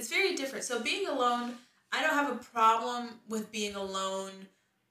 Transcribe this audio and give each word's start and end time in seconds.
it's 0.00 0.08
very 0.08 0.34
different. 0.34 0.64
So 0.64 0.82
being 0.82 1.06
alone, 1.06 1.54
I 1.92 2.00
don't 2.00 2.14
have 2.14 2.32
a 2.32 2.42
problem 2.42 3.10
with 3.28 3.52
being 3.52 3.74
alone 3.74 4.32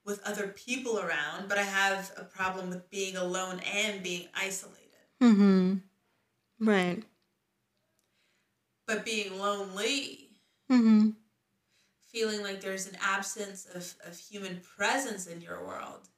with 0.04 0.22
other 0.24 0.46
people 0.48 1.00
around, 1.00 1.48
but 1.48 1.58
I 1.58 1.62
have 1.62 2.12
a 2.16 2.22
problem 2.22 2.70
with 2.70 2.88
being 2.90 3.16
alone 3.16 3.60
and 3.74 4.02
being 4.02 4.28
isolated. 4.34 4.78
Mm-hmm. 5.20 5.74
Right. 6.60 7.02
But 8.86 9.04
being 9.04 9.38
lonely, 9.38 10.28
Mm-hmm. 10.70 11.10
feeling 12.12 12.42
like 12.44 12.60
there's 12.60 12.86
an 12.86 12.96
absence 13.02 13.66
of, 13.74 13.92
of 14.06 14.16
human 14.16 14.60
presence 14.76 15.26
in 15.26 15.40
your 15.40 15.64
world, 15.66 16.08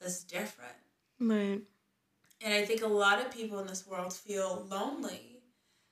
that's 0.00 0.22
different. 0.22 0.76
Right. 1.18 1.62
And 2.40 2.54
I 2.54 2.64
think 2.64 2.82
a 2.82 2.86
lot 2.86 3.20
of 3.20 3.32
people 3.32 3.58
in 3.58 3.66
this 3.66 3.84
world 3.84 4.12
feel 4.12 4.64
lonely, 4.70 5.35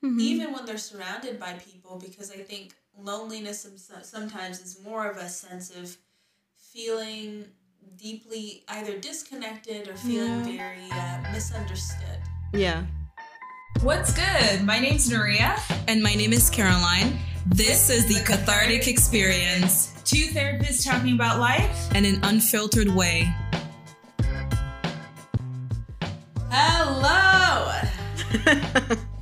Mhm. 0.05 0.21
even 0.21 0.53
when 0.53 0.67
they're 0.67 0.77
surrounded 0.79 1.41
by 1.41 1.55
people, 1.55 1.99
because 1.99 2.31
I 2.31 2.37
think 2.51 2.75
loneliness 2.97 3.67
sometimes 4.03 4.61
is 4.61 4.79
more 4.85 5.11
of 5.11 5.17
a 5.17 5.29
sense 5.29 5.71
of 5.71 5.97
feeling 6.73 7.47
deeply 7.97 8.65
either 8.69 8.99
disconnected 8.99 9.89
or 9.89 9.97
feeling 9.97 10.45
Yeah. 10.57 10.65
very 10.65 10.91
uh, 10.91 11.33
misunderstood. 11.33 12.19
Yeah. 12.53 12.85
What's 13.81 14.13
good? 14.13 14.63
My 14.65 14.79
name's 14.79 15.09
Nereah. 15.11 15.59
And 15.89 16.03
my 16.03 16.15
name 16.15 16.33
is 16.33 16.51
Karoline. 16.51 17.17
This 17.47 17.89
is 17.91 18.07
the 18.07 18.21
Cathartic 18.25 18.89
Experience 18.89 19.91
Two 20.05 20.27
therapists 20.27 20.85
talking 20.85 21.15
about 21.15 21.41
life. 21.41 21.95
in 21.95 22.05
an 22.05 22.21
unfiltered 22.25 22.89
way. 22.89 23.33
Hello! 26.51 27.73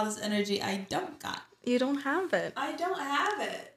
all 0.00 0.06
this 0.06 0.18
energy 0.22 0.62
I 0.62 0.86
don't 0.88 1.20
got. 1.20 1.42
You 1.62 1.78
don't 1.78 2.00
have 2.00 2.32
it. 2.32 2.54
I 2.56 2.72
don't 2.72 2.98
have 2.98 3.38
it. 3.42 3.74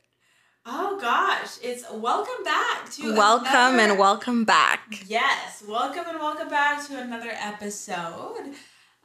Oh 0.66 0.98
gosh, 0.98 1.58
it's 1.62 1.84
welcome 1.92 2.46
back 2.46 2.90
to 2.94 3.14
Welcome 3.14 3.48
another- 3.50 3.80
and 3.92 4.00
welcome 4.00 4.46
back. 4.46 5.04
Yes, 5.08 5.62
welcome 5.68 6.06
and 6.08 6.18
welcome 6.20 6.48
back 6.48 6.88
to 6.88 6.98
another 6.98 7.32
episode. 7.34 8.54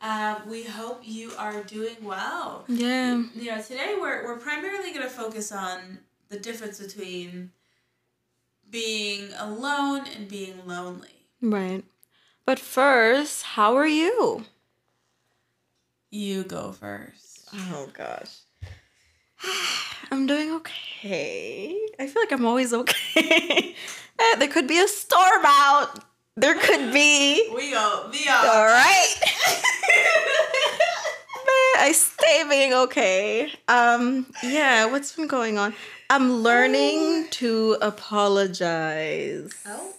Uh, 0.01 0.39
we 0.47 0.63
hope 0.63 1.01
you 1.03 1.33
are 1.37 1.61
doing 1.65 1.97
well. 2.05 2.65
Yeah. 2.69 3.25
You 3.35 3.51
know, 3.51 3.61
today 3.61 3.97
we're 4.01 4.25
we're 4.25 4.39
primarily 4.39 4.93
going 4.93 5.03
to 5.03 5.11
focus 5.11 5.51
on 5.51 5.99
the 6.29 6.39
difference 6.39 6.79
between 6.79 7.51
being 8.71 9.33
alone 9.37 10.07
and 10.15 10.29
being 10.29 10.65
lonely. 10.69 11.27
Right. 11.43 11.83
But 12.47 12.61
first, 12.61 13.43
how 13.43 13.75
are 13.77 13.89
you? 13.89 14.45
You 16.11 16.45
go 16.45 16.73
first. 16.73 17.49
Oh 17.55 17.89
gosh. 17.93 18.39
I'm 20.11 20.27
doing 20.27 20.51
okay. 20.53 21.77
I 21.99 22.07
feel 22.07 22.23
like 22.23 22.33
I'm 22.33 22.47
always 22.47 22.73
okay. 22.73 23.75
Eh, 24.21 24.37
there 24.39 24.49
could 24.49 24.67
be 24.67 24.81
a 24.81 24.89
storm 24.89 25.45
out. 25.45 26.01
There 26.37 26.57
could 26.57 26.93
be. 26.93 27.49
We 27.55 27.71
go. 27.71 28.09
We 28.11 28.29
All 28.29 28.47
are. 28.47 28.67
right. 28.67 29.15
But 31.45 31.81
I 31.83 31.93
stay 31.95 32.45
being 32.49 32.75
okay. 32.75 33.53
Um, 33.69 34.27
yeah, 34.43 34.87
what's 34.87 35.13
been 35.15 35.29
going 35.29 35.57
on? 35.57 35.73
I'm 36.11 36.43
learning 36.43 37.29
to 37.31 37.77
apologize. 37.81 39.55
Oh. 39.67 39.93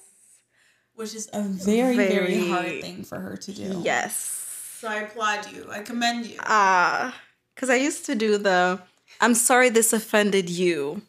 Which 0.95 1.15
is 1.15 1.29
a 1.33 1.41
very, 1.41 1.95
very, 1.95 2.09
Very- 2.35 2.47
hard 2.49 2.81
thing 2.81 3.03
for 3.03 3.19
her 3.19 3.37
to 3.37 3.51
do. 3.53 3.81
Yes. 3.83 4.38
So 4.79 4.87
I 4.87 4.95
applaud 5.01 5.51
you. 5.51 5.67
I 5.69 5.81
commend 5.81 6.25
you. 6.25 6.37
Ah, 6.39 7.13
because 7.53 7.69
I 7.69 7.75
used 7.75 8.05
to 8.05 8.15
do 8.15 8.37
the 8.37 8.79
I'm 9.19 9.33
sorry 9.35 9.69
this 9.69 9.91
offended 9.91 10.49
you. 10.49 11.01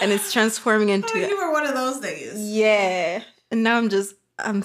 And 0.00 0.10
it's 0.12 0.32
transforming 0.32 0.88
Oh, 0.90 0.94
into 0.94 1.18
you 1.18 1.36
were 1.36 1.52
one 1.52 1.66
of 1.66 1.74
those 1.74 2.00
days. 2.00 2.32
Yeah. 2.36 3.22
And 3.50 3.62
now 3.62 3.76
I'm 3.76 3.90
just 3.90 4.14
I'm 4.38 4.62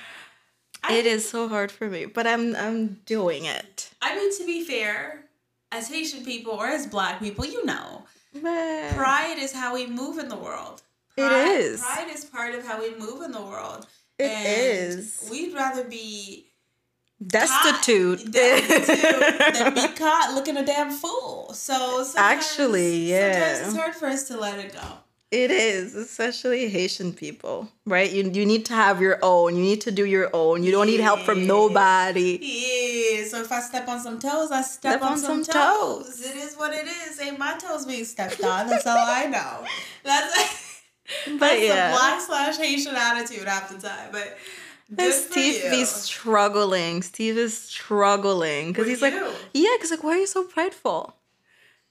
It 0.91 1.07
is 1.07 1.29
so 1.29 1.49
hard 1.49 1.71
for 1.73 1.89
me, 1.89 2.05
but 2.07 2.27
I'm 2.27 2.55
I'm 2.57 3.01
doing 3.07 3.45
it. 3.47 3.91
I 4.01 4.15
mean, 4.15 4.31
to 4.39 4.47
be 4.47 4.65
fair, 4.65 5.25
as 5.73 5.89
Haitian 5.89 6.25
people 6.25 6.53
or 6.53 6.67
as 6.67 6.87
black 6.87 7.21
people, 7.21 7.45
you 7.45 7.65
know, 7.65 8.05
Man. 8.35 8.95
pride 8.95 9.39
is 9.39 9.53
how 9.53 9.75
we 9.75 9.87
move 9.87 10.19
in 10.19 10.29
the 10.29 10.37
world. 10.37 10.83
It 11.17 11.23
Pride, 11.27 11.47
is. 11.61 11.81
Pride 11.81 12.09
is 12.15 12.25
part 12.25 12.55
of 12.55 12.65
how 12.67 12.81
we 12.81 12.95
move 12.97 13.23
in 13.23 13.33
the 13.33 13.41
world. 13.43 13.87
It 14.19 14.31
and 14.31 14.47
is. 14.47 15.29
We'd 15.31 15.55
rather 15.55 15.85
be 15.85 16.47
Destitute. 17.25 18.21
caught- 18.23 18.33
destitute 18.33 19.39
than 19.55 19.75
be 19.75 19.89
caught 19.97 20.33
looking 20.35 20.57
a 20.57 20.65
damn 20.65 20.91
fool. 20.91 21.51
So 21.55 22.05
sometimes, 22.05 22.15
Actually, 22.17 23.11
yeah. 23.11 23.33
Sometimes 23.55 23.69
it's 23.69 23.77
hard 23.77 23.95
for 23.97 24.07
us 24.07 24.29
to 24.29 24.37
let 24.39 24.59
it 24.61 24.73
go. 24.73 24.81
It 25.31 25.51
is, 25.51 25.95
especially 25.95 26.71
Haitian 26.71 27.13
people, 27.13 27.69
right? 27.85 28.11
You 28.11 28.31
you 28.31 28.47
need 28.47 28.65
to 28.67 28.73
have 28.75 29.03
your 29.03 29.19
own. 29.23 29.57
You 29.57 29.63
need 29.63 29.83
to 29.83 29.91
do 29.91 30.07
your 30.07 30.31
own. 30.33 30.63
You 30.63 30.71
don't 30.73 30.87
need 30.87 31.01
help 31.01 31.21
from 31.21 31.47
nobody. 31.47 32.39
Yeah, 32.41 33.25
so 33.29 33.43
if 33.43 33.53
I 33.53 33.61
step 33.61 33.87
on 33.89 34.01
some 34.01 34.19
toes, 34.19 34.51
I 34.51 34.63
step, 34.63 34.93
Step 34.93 35.03
on, 35.03 35.13
on 35.13 35.19
some, 35.19 35.45
some 35.45 35.53
toes. 35.55 36.07
toes. 36.07 36.21
It 36.25 36.37
is 36.37 36.55
what 36.55 36.73
it 36.73 36.87
is. 36.87 37.21
Ain't 37.21 37.39
my 37.39 37.59
toes 37.59 37.85
being 37.85 38.07
stepped 38.07 38.43
on. 38.43 38.69
That's 38.69 38.87
all 38.87 38.97
I 38.97 39.27
know. 39.27 39.65
That's, 40.03 40.65
But 41.27 41.39
that's 41.41 41.63
yeah. 41.63 41.91
black 41.91 42.21
slash 42.21 42.57
Haitian 42.59 42.95
attitude 42.95 43.47
half 43.49 43.71
the 43.71 43.87
time. 43.87 44.11
But 44.13 44.37
good 44.95 45.13
Steve 45.13 45.65
you. 45.65 45.71
be 45.71 45.85
struggling. 45.87 47.03
Steve 47.03 47.37
is 47.39 47.57
struggling 47.57 48.69
because 48.69 48.87
he's 48.87 49.01
like, 49.03 49.15
yeah, 49.55 49.71
because 49.77 49.91
like, 49.91 50.03
why 50.05 50.13
are 50.13 50.19
you 50.19 50.27
so 50.27 50.45
prideful? 50.45 51.15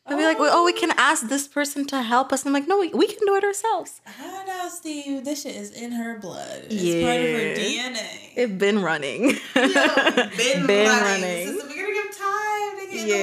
I'll 0.09 0.15
be 0.17 0.23
like, 0.23 0.39
well, 0.39 0.51
oh, 0.53 0.63
we 0.63 0.71
can 0.71 0.91
ask 0.97 1.27
this 1.27 1.47
person 1.47 1.85
to 1.87 2.01
help 2.01 2.31
us. 2.31 2.45
I'm 2.45 2.53
like, 2.53 2.65
no, 2.67 2.79
we, 2.79 2.87
we 2.89 3.07
can 3.07 3.19
do 3.25 3.35
it 3.35 3.43
ourselves. 3.43 3.99
I 4.05 4.45
know, 4.45 4.69
Steve. 4.69 5.25
This 5.25 5.41
shit 5.43 5.53
is 5.55 5.71
in 5.71 5.91
her 5.91 6.17
blood. 6.17 6.67
It's 6.69 7.03
part 7.03 7.17
of 7.17 7.33
her 7.33 7.55
DNA. 7.55 8.29
It's 8.35 8.53
been 8.53 8.81
running. 8.81 9.31
Yo, 9.55 9.63
been, 9.65 10.65
Been 10.65 10.87
running. 10.87 10.87
running. 10.87 11.47
Since 11.47 11.61
the 11.61 11.67
beginning 11.67 12.01
of 12.09 12.17
time 12.17 12.79
to 12.79 12.85
get 12.89 13.01
in 13.01 13.07
yeah. 13.07 13.15
the 13.15 13.21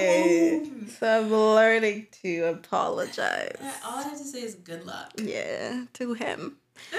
womb. 0.58 0.88
So 1.00 1.04
I'm 1.20 1.30
learning 1.30 2.06
to 2.22 2.42
apologize. 2.44 3.56
All 3.84 3.98
I 4.00 4.02
have 4.02 4.18
to 4.18 4.24
say 4.24 4.42
is 4.42 4.54
good 4.54 4.84
luck. 4.84 5.12
Yeah, 5.16 5.84
to 5.94 6.12
him. 6.12 6.58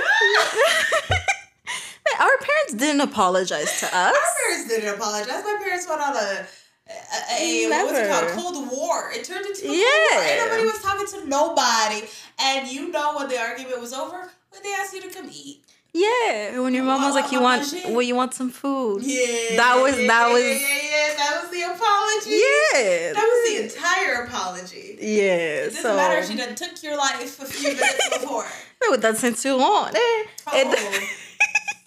Our 2.20 2.38
parents 2.38 2.74
didn't 2.76 3.02
apologize 3.02 3.80
to 3.82 3.86
us. 3.88 3.94
My 3.94 4.14
parents 4.48 4.68
didn't 4.70 4.96
apologize. 4.96 5.44
My 5.44 5.58
parents 5.62 5.86
went 5.88 6.02
on 6.02 6.16
a 6.16 6.48
a, 6.88 7.42
a 7.42 7.68
what 7.70 7.92
was 7.92 7.98
it 8.00 8.10
called? 8.10 8.30
Cold 8.56 8.72
War. 8.72 9.12
It 9.14 9.24
turned 9.24 9.46
into 9.46 9.64
a 9.64 9.68
Cold 9.68 9.78
Yeah. 9.78 10.18
War. 10.18 10.24
Ain't 10.24 10.40
nobody 10.46 10.66
was 10.66 10.82
talking 10.82 11.08
to 11.22 11.28
nobody. 11.28 12.08
And 12.40 12.68
you 12.68 12.92
know 12.92 13.16
when 13.18 13.28
the 13.30 13.38
argument 13.40 13.80
was 13.82 13.94
over, 13.94 14.30
when 14.52 14.64
they 14.64 14.74
asked 14.74 14.94
you 14.94 15.02
to 15.02 15.10
come 15.10 15.30
eat. 15.32 15.62
Yeah, 15.98 16.60
when 16.60 16.74
your 16.74 16.84
mom 16.84 17.02
was 17.04 17.16
like, 17.16 17.32
"You 17.32 17.40
want, 17.40 17.74
well, 17.88 18.02
you 18.02 18.16
want 18.18 18.34
some 18.34 18.50
food?" 18.50 19.02
Yeah. 19.02 19.56
That 19.56 19.80
was- 19.82 19.96
that 19.96 20.30
was- 20.30 20.44
Yeah, 20.44 20.52
yeah, 20.52 20.84
yeah. 20.92 21.16
That 21.16 21.40
was 21.42 21.52
the 21.52 21.62
apology. 21.62 22.32
Yeah, 22.32 23.14
That 23.14 23.24
was 23.24 23.50
the 23.50 23.64
entire 23.64 24.24
apology. 24.26 24.98
yeah. 25.00 25.24
It 25.24 25.66
doesn't 25.68 25.82
so 25.82 25.96
matter 25.96 26.18
if 26.20 26.28
she 26.28 26.36
done 26.36 26.54
took 26.54 26.84
your 26.84 26.98
life 26.98 27.40
a 27.42 27.46
few 27.46 27.70
minutes 27.74 28.10
before. 28.20 28.46
Oh, 28.84 28.98
that's 28.98 29.22
since 29.22 29.42
too 29.42 29.56
long. 29.56 29.88
Eh, 29.96 29.96
it- 29.96 30.28
Oh. 30.48 31.08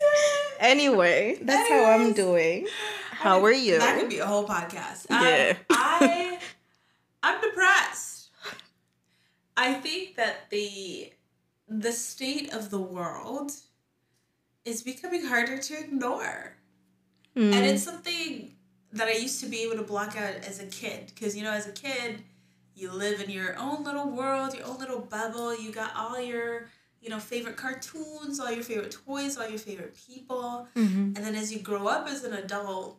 anyway, 0.61 1.39
that's 1.43 1.69
how 1.69 1.85
I'm 1.85 2.15
doing. 2.15 2.67
How 3.19 3.45
are 3.45 3.53
you? 3.53 3.79
That 3.79 3.99
could 3.99 4.09
be 4.09 4.19
a 4.19 4.27
whole 4.27 4.47
podcast. 4.47 5.07
Yeah. 5.11 5.55
Um, 5.59 5.67
I 5.71 6.39
I'm 7.23 7.41
depressed. 7.41 8.29
I 9.57 9.75
think 9.75 10.15
that 10.17 10.51
the 10.51 11.13
the 11.69 11.93
state 11.93 12.55
of 12.55 12.71
the 12.71 12.79
world 12.79 13.51
is 14.65 14.83
becoming 14.83 15.25
harder 15.25 15.59
to 15.59 15.79
ignore. 15.79 16.55
Mm. 17.37 17.53
And 17.53 17.67
it's 17.67 17.83
something 17.83 18.53
that 18.93 19.09
I 19.09 19.13
used 19.13 19.41
to 19.41 19.47
be 19.47 19.63
able 19.65 19.77
to 19.77 19.83
block 19.83 20.17
out 20.17 20.35
as 20.47 20.61
a 20.61 20.67
kid. 20.67 21.13
Because, 21.15 21.37
you 21.37 21.43
know, 21.43 21.53
as 21.53 21.67
a 21.67 21.73
kid, 21.73 22.23
you 22.75 22.93
live 22.93 23.21
in 23.21 23.31
your 23.31 23.59
own 23.59 23.83
little 23.85 24.09
world, 24.09 24.55
your 24.55 24.67
own 24.67 24.79
little 24.79 25.01
bubble. 25.01 25.59
You 25.59 25.73
got 25.73 25.93
all 25.97 26.21
your, 26.21 26.69
you 27.03 27.11
know, 27.11 27.19
favorite 27.19 27.57
cartoons, 27.57 28.39
all 28.41 28.51
your 28.51 28.63
favorite 28.63 28.97
toys, 29.07 29.37
all 29.37 29.49
your 29.49 29.59
favorite 29.59 29.97
people. 30.07 30.69
Mhm. 30.77 31.17
And 31.17 31.17
then 31.17 31.35
as 31.35 31.53
you 31.53 31.59
grow 31.61 31.87
up 31.89 32.09
as 32.09 32.25
an 32.25 32.33
adult, 32.33 32.99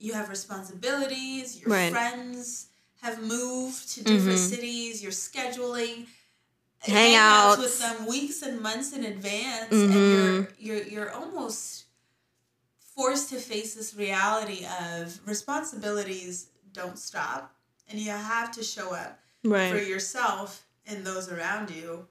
you 0.00 0.12
have 0.14 0.28
responsibilities, 0.28 1.58
your 1.60 1.68
Right. 1.70 1.92
friends 1.92 2.66
have 3.02 3.22
moved 3.22 3.88
to 3.94 4.02
different 4.02 4.38
Mhm. 4.40 4.48
cities, 4.48 5.02
you're 5.02 5.12
scheduling 5.12 6.06
Hangouts. 6.82 7.58
with 7.58 7.78
them 7.78 8.06
weeks 8.06 8.42
and 8.42 8.60
months 8.60 8.92
in 8.92 9.04
advance 9.04 9.70
Mhm. 9.72 9.84
and 9.84 9.94
you're 10.12 10.48
you're 10.58 10.86
you're 10.88 11.10
almost 11.12 11.84
forced 12.94 13.28
to 13.30 13.38
face 13.40 13.74
this 13.74 13.94
reality 13.94 14.66
of 14.66 15.20
responsibilities 15.26 16.46
don't 16.72 16.98
stop 16.98 17.54
and 17.88 17.98
you 18.00 18.10
have 18.10 18.50
to 18.52 18.62
show 18.64 18.92
up 18.94 19.18
for 19.42 19.78
yourself 19.78 20.66
and 20.86 21.06
those 21.06 21.28
around 21.28 21.70
you 21.70 22.06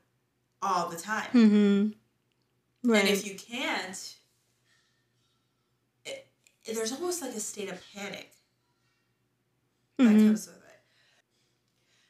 all 0.61 0.89
the 0.89 0.97
time. 0.99 1.29
Mm-hmm. 1.33 2.89
Right. 2.91 2.99
And 3.01 3.09
if 3.09 3.25
you 3.25 3.35
can't, 3.35 4.15
there's 6.75 6.91
almost 6.91 7.21
like 7.21 7.33
a 7.35 7.39
state 7.39 7.69
of 7.69 7.81
panic 7.93 8.31
that 9.97 10.05
Mhm. 10.07 10.27
comes 10.27 10.47
with 10.47 10.57
it. 10.57 10.81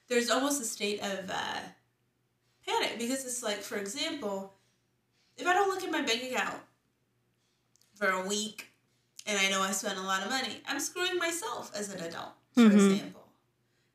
There's 0.08 0.30
almost 0.30 0.62
a 0.62 0.66
state 0.66 1.00
of 1.02 1.30
uh, 1.30 1.60
panic 2.66 2.98
because 2.98 3.26
it's 3.26 3.44
like, 3.44 3.62
for 3.62 3.78
example, 3.78 4.54
if 5.38 5.46
I 5.48 5.54
don't 5.54 5.70
look 5.70 5.84
at 5.84 5.92
my 5.92 6.02
bank 6.02 6.24
account 6.32 6.62
for 7.96 8.10
a 8.10 8.28
week 8.28 8.68
and 9.26 9.38
I 9.38 9.50
know 9.50 9.62
I 9.62 9.72
spent 9.72 9.98
a 9.98 10.02
lot 10.02 10.24
of 10.24 10.30
money, 10.30 10.62
I'm 10.68 10.80
screwing 10.80 11.18
myself 11.18 11.72
as 11.76 11.90
an 11.94 12.02
adult, 12.02 12.34
for 12.54 12.62
Mhm. 12.62 12.74
example. 12.74 13.26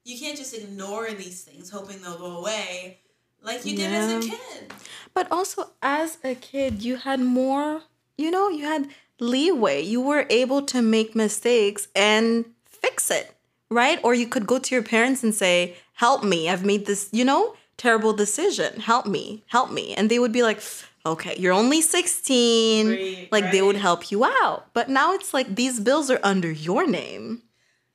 You 0.04 0.18
can't 0.18 0.36
just 0.36 0.54
ignore 0.54 1.10
these 1.12 1.42
things 1.42 1.70
hoping 1.70 2.02
they'll 2.02 2.18
go 2.18 2.36
away 2.36 3.00
like 3.42 3.64
you 3.64 3.74
did 3.76 3.90
as 3.92 4.24
a 4.24 4.28
kid. 4.28 4.72
But 5.14 5.30
also, 5.32 5.72
as 5.82 6.18
a 6.22 6.34
kid, 6.34 6.82
you 6.82 6.96
had 6.96 7.20
more, 7.20 7.84
you 8.18 8.30
know, 8.30 8.48
you 8.48 8.64
had 8.66 8.92
leeway. 9.20 9.82
You 9.82 10.00
were 10.00 10.26
able 10.30 10.62
to 10.62 10.82
make 10.82 11.14
mistakes 11.14 11.88
and 11.94 12.44
fix 12.66 13.10
it, 13.10 13.34
right? 13.70 13.98
Or 14.02 14.14
you 14.14 14.26
could 14.26 14.46
go 14.46 14.58
to 14.58 14.74
your 14.74 14.84
parents 14.84 15.22
and 15.22 15.34
say, 15.34 15.76
Help 15.94 16.24
me. 16.24 16.48
I've 16.48 16.64
made 16.64 16.86
this, 16.86 17.08
you 17.12 17.24
know, 17.24 17.54
terrible 17.76 18.12
decision. 18.12 18.80
Help 18.80 19.06
me. 19.06 19.44
Help 19.46 19.70
me. 19.70 19.94
And 19.94 20.10
they 20.10 20.18
would 20.18 20.32
be 20.32 20.42
like, 20.42 20.60
Okay, 21.06 21.36
you're 21.38 21.52
only 21.52 21.80
16. 21.80 22.88
Right, 22.88 23.28
like 23.30 23.52
they 23.52 23.62
would 23.62 23.76
help 23.76 24.10
you 24.10 24.24
out. 24.24 24.66
But 24.72 24.88
now 24.88 25.12
it's 25.12 25.32
like 25.32 25.54
these 25.54 25.78
bills 25.78 26.10
are 26.10 26.20
under 26.22 26.50
your 26.50 26.86
name. 26.86 27.42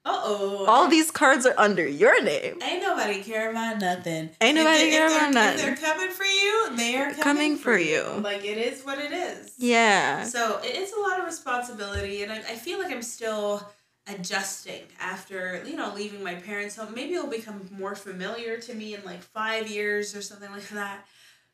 Uh 0.05 0.21
oh. 0.23 0.65
All 0.65 0.87
these 0.87 1.11
cards 1.11 1.45
are 1.45 1.53
under 1.57 1.85
your 1.87 2.23
name. 2.23 2.57
Ain't 2.63 2.81
nobody 2.81 3.21
care 3.21 3.51
about 3.51 3.79
nothing. 3.81 4.29
Ain't 4.41 4.55
nobody 4.55 4.85
they- 4.85 4.91
care 4.91 5.07
if 5.07 5.17
about 5.17 5.33
nothing. 5.33 5.65
They're 5.65 5.75
coming 5.75 6.09
for 6.09 6.23
you, 6.23 6.75
they 6.77 6.95
are 6.95 7.07
coming, 7.11 7.21
Coming 7.23 7.55
for, 7.57 7.63
for 7.73 7.77
you. 7.77 8.03
you. 8.15 8.21
Like 8.21 8.45
it 8.45 8.57
is 8.57 8.81
what 8.83 8.97
it 8.97 9.11
is. 9.11 9.53
Yeah. 9.57 10.23
So 10.23 10.59
it's 10.63 10.93
a 10.95 10.99
lot 10.99 11.19
of 11.19 11.25
responsibility, 11.25 12.23
and 12.23 12.31
I, 12.31 12.37
I 12.37 12.55
feel 12.55 12.79
like 12.79 12.91
I'm 12.91 13.01
still 13.01 13.69
adjusting 14.07 14.81
after 14.99 15.61
you 15.67 15.75
know 15.75 15.91
leaving 15.93 16.23
my 16.23 16.35
parents' 16.35 16.75
home. 16.77 16.93
Maybe 16.95 17.13
it'll 17.15 17.29
become 17.29 17.67
more 17.77 17.93
familiar 17.95 18.57
to 18.57 18.73
me 18.73 18.95
in 18.95 19.03
like 19.03 19.21
five 19.21 19.69
years 19.69 20.15
or 20.15 20.21
something 20.21 20.49
like 20.51 20.67
that. 20.69 21.05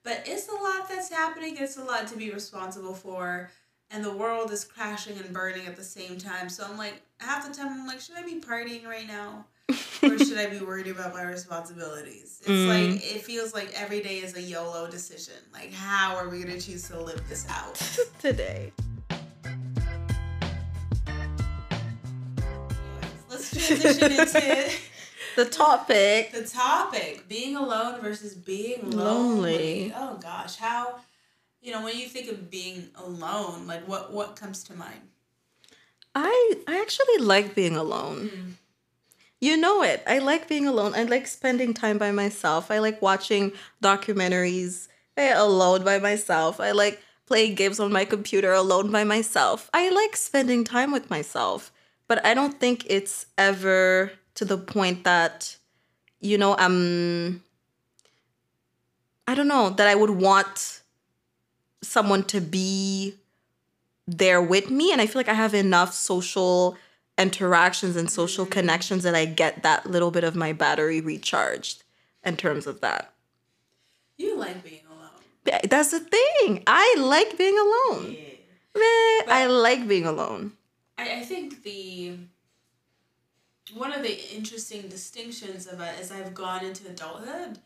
But 0.03 0.21
it's 0.27 0.47
a 0.49 0.53
lot 0.53 0.87
that's 0.87 1.09
happening. 1.09 1.55
It's 1.57 1.77
a 1.77 1.83
lot 1.83 2.07
to 2.09 2.15
be 2.15 2.29
responsible 2.29 2.93
for, 2.93 3.49
and 3.91 4.03
the 4.03 4.11
world 4.11 4.51
is 4.51 4.63
crashing 4.65 5.17
and 5.17 5.33
burning 5.33 5.67
at 5.67 5.75
the 5.75 5.83
same 5.83 6.17
time. 6.17 6.49
So 6.49 6.65
I'm 6.69 6.77
like 6.77 7.01
half 7.19 7.47
the 7.47 7.53
time 7.53 7.67
I'm 7.71 7.87
like, 7.87 7.99
should 8.01 8.15
I 8.17 8.23
be 8.23 8.39
partying 8.39 8.85
right 8.85 9.07
now? 9.07 9.45
or 10.03 10.17
should 10.25 10.37
I 10.37 10.47
be 10.47 10.59
worried 10.59 10.87
about 10.87 11.13
my 11.13 11.23
responsibilities? 11.23 12.41
It's 12.45 12.49
Mm. 12.49 12.67
like 12.93 13.03
it 13.15 13.21
feels 13.21 13.53
like 13.53 13.71
every 13.73 14.01
day 14.01 14.17
is 14.19 14.35
a 14.35 14.41
YOLO 14.41 14.89
decision. 14.89 15.35
Like 15.53 15.71
how 15.73 16.15
are 16.15 16.29
we 16.29 16.41
gonna 16.43 16.59
choose 16.59 16.87
to 16.89 16.99
live 16.99 17.27
this 17.29 17.47
out? 17.49 17.75
Today. 18.19 18.71
Let's 23.29 23.51
transition 23.51 24.11
into 24.11 24.69
The 25.35 25.43
topic. 25.45 26.31
the 26.31 26.43
topic: 26.45 27.27
being 27.27 27.57
alone 27.57 27.99
versus 28.01 28.35
being 28.35 28.89
lonely. 28.91 29.91
Lonely. 29.91 29.93
Oh 29.95 30.17
gosh, 30.21 30.55
how 30.55 30.95
you 31.65 31.71
know 31.71 31.83
when 31.83 31.97
you 31.97 32.07
think 32.07 32.29
of 32.29 32.51
being 32.51 32.89
alone, 32.95 33.65
like 33.65 33.87
what 33.87 34.13
what 34.13 34.35
comes 34.35 34.63
to 34.65 34.75
mind? 34.75 35.01
I 36.13 36.53
I 36.67 36.79
actually 36.79 37.25
like 37.25 37.55
being 37.55 37.75
alone. 37.75 38.29
Mm. 38.29 38.51
You 39.41 39.57
know 39.57 39.81
it. 39.81 40.03
I 40.07 40.19
like 40.19 40.47
being 40.47 40.67
alone. 40.67 40.93
I 40.95 41.03
like 41.03 41.27
spending 41.27 41.73
time 41.73 41.97
by 41.97 42.11
myself. 42.11 42.69
I 42.69 42.77
like 42.79 43.01
watching 43.01 43.51
documentaries 43.83 44.87
eh, 45.17 45.33
alone 45.35 45.83
by 45.83 45.97
myself. 45.99 46.59
I 46.59 46.71
like 46.71 47.01
playing 47.25 47.55
games 47.55 47.79
on 47.79 47.91
my 47.91 48.05
computer 48.05 48.53
alone 48.53 48.91
by 48.91 49.03
myself. 49.03 49.69
I 49.73 49.89
like 49.89 50.15
spending 50.15 50.63
time 50.63 50.91
with 50.91 51.09
myself. 51.09 51.71
But 52.07 52.23
I 52.23 52.35
don't 52.35 52.59
think 52.59 52.85
it's 52.87 53.25
ever 53.39 54.11
to 54.35 54.45
the 54.45 54.59
point 54.59 55.03
that 55.03 55.57
you 56.19 56.37
know 56.37 56.55
I'm 56.59 57.43
I 59.27 59.33
don't 59.33 59.47
know 59.47 59.71
that 59.71 59.87
I 59.87 59.95
would 59.95 60.11
want 60.11 60.81
someone 61.85 62.23
to 62.23 62.41
be 62.41 63.15
there 64.07 64.41
with 64.41 64.69
me 64.69 64.91
and 64.91 65.01
i 65.01 65.05
feel 65.05 65.19
like 65.19 65.29
i 65.29 65.33
have 65.33 65.53
enough 65.53 65.93
social 65.93 66.77
interactions 67.17 67.95
and 67.95 68.09
social 68.09 68.45
mm. 68.45 68.51
connections 68.51 69.03
that 69.03 69.15
i 69.15 69.25
get 69.25 69.63
that 69.63 69.85
little 69.85 70.11
bit 70.11 70.23
of 70.23 70.35
my 70.35 70.53
battery 70.53 71.01
recharged 71.01 71.83
in 72.25 72.35
terms 72.35 72.67
of 72.67 72.81
that. 72.81 73.13
You 74.17 74.35
like 74.37 74.63
being 74.63 74.81
alone. 74.89 75.61
That's 75.69 75.91
the 75.91 75.99
thing. 75.99 76.63
I 76.65 76.95
like 76.97 77.37
being 77.37 77.57
alone. 77.57 78.13
Yeah. 78.13 78.21
Meh, 78.75 79.33
i 79.33 79.45
like 79.47 79.87
being 79.87 80.05
alone. 80.05 80.53
I, 80.97 81.19
I 81.19 81.21
think 81.21 81.63
the 81.63 82.17
one 83.73 83.93
of 83.93 84.03
the 84.03 84.35
interesting 84.35 84.87
distinctions 84.89 85.67
of 85.67 85.79
it 85.79 85.99
as 85.99 86.11
I've 86.11 86.33
gone 86.33 86.65
into 86.65 86.87
adulthood 86.87 87.59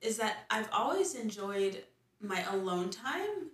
is 0.00 0.18
that 0.18 0.38
I've 0.50 0.68
always 0.72 1.14
enjoyed 1.14 1.82
my 2.20 2.42
alone 2.52 2.90
time, 2.90 3.50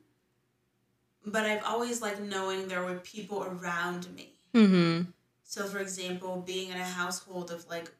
but 1.30 1.44
I've 1.44 1.64
always 1.64 2.00
liked 2.02 2.20
knowing 2.20 2.68
there 2.68 2.82
were 2.84 2.96
people 2.96 3.44
around 3.44 4.08
me. 4.14 4.32
mm-hmm 4.54 5.10
So, 5.44 5.64
for 5.64 5.78
example, 5.78 6.42
being 6.46 6.70
in 6.70 6.76
a 6.76 6.84
household 6.84 7.50
of 7.50 7.68
like 7.68 7.90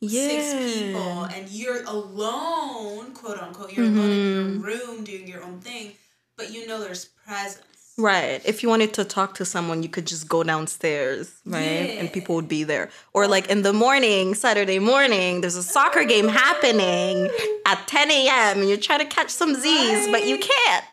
yeah 0.00 0.28
six 0.28 0.74
people 0.74 1.24
and 1.24 1.48
you're 1.48 1.82
alone, 1.84 3.14
quote 3.14 3.38
unquote, 3.38 3.72
you're 3.72 3.86
alone 3.86 4.10
in 4.10 4.52
your 4.52 4.62
room 4.70 5.04
doing 5.04 5.26
your 5.28 5.42
own 5.42 5.60
thing, 5.60 5.92
but 6.36 6.52
you 6.52 6.66
know 6.66 6.80
there's 6.80 7.04
presence. 7.06 7.66
Right. 7.98 8.40
If 8.46 8.62
you 8.62 8.70
wanted 8.70 8.94
to 8.94 9.04
talk 9.04 9.34
to 9.34 9.44
someone, 9.44 9.82
you 9.82 9.88
could 9.88 10.06
just 10.06 10.26
go 10.26 10.42
downstairs, 10.42 11.30
right? 11.44 11.60
And 11.98 12.10
people 12.10 12.34
would 12.36 12.48
be 12.48 12.64
there. 12.64 12.88
Or 13.12 13.28
like 13.28 13.48
in 13.50 13.62
the 13.62 13.74
morning, 13.74 14.34
Saturday 14.34 14.78
morning, 14.78 15.42
there's 15.42 15.56
a 15.56 15.62
soccer 15.62 16.04
game 16.04 16.26
happening 16.26 17.30
at 17.66 17.86
10 17.86 18.10
a.m. 18.10 18.60
and 18.60 18.68
you're 18.68 18.78
trying 18.78 19.00
to 19.00 19.04
catch 19.04 19.28
some 19.28 19.54
Z's, 19.54 20.08
but 20.08 20.26
you 20.26 20.38
can't. 20.38 20.84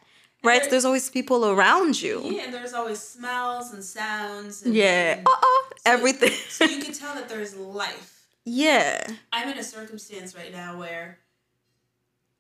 Right? 0.44 0.62
there- 0.62 0.70
There's 0.72 0.86
always 0.86 1.10
people 1.10 1.46
around 1.46 2.02
you. 2.02 2.22
Yeah, 2.24 2.44
and 2.44 2.54
there's 2.54 2.74
always 2.74 3.00
smells 3.02 3.74
and 3.74 3.84
sounds. 3.84 4.64
And, 4.64 4.74
Yeah. 4.74 5.18
and- 5.18 5.28
Uh-oh. 5.28 5.70
Everything. 5.86 6.32
so 6.50 6.66
you 6.66 6.82
can 6.84 6.94
tell 6.94 7.14
that 7.16 7.28
there's 7.30 7.56
life. 7.56 8.26
yeah. 8.46 9.06
I'm 9.34 9.50
in 9.50 9.58
a 9.58 9.64
circumstance 9.64 10.36
right 10.36 10.52
now 10.52 10.78
where 10.80 11.20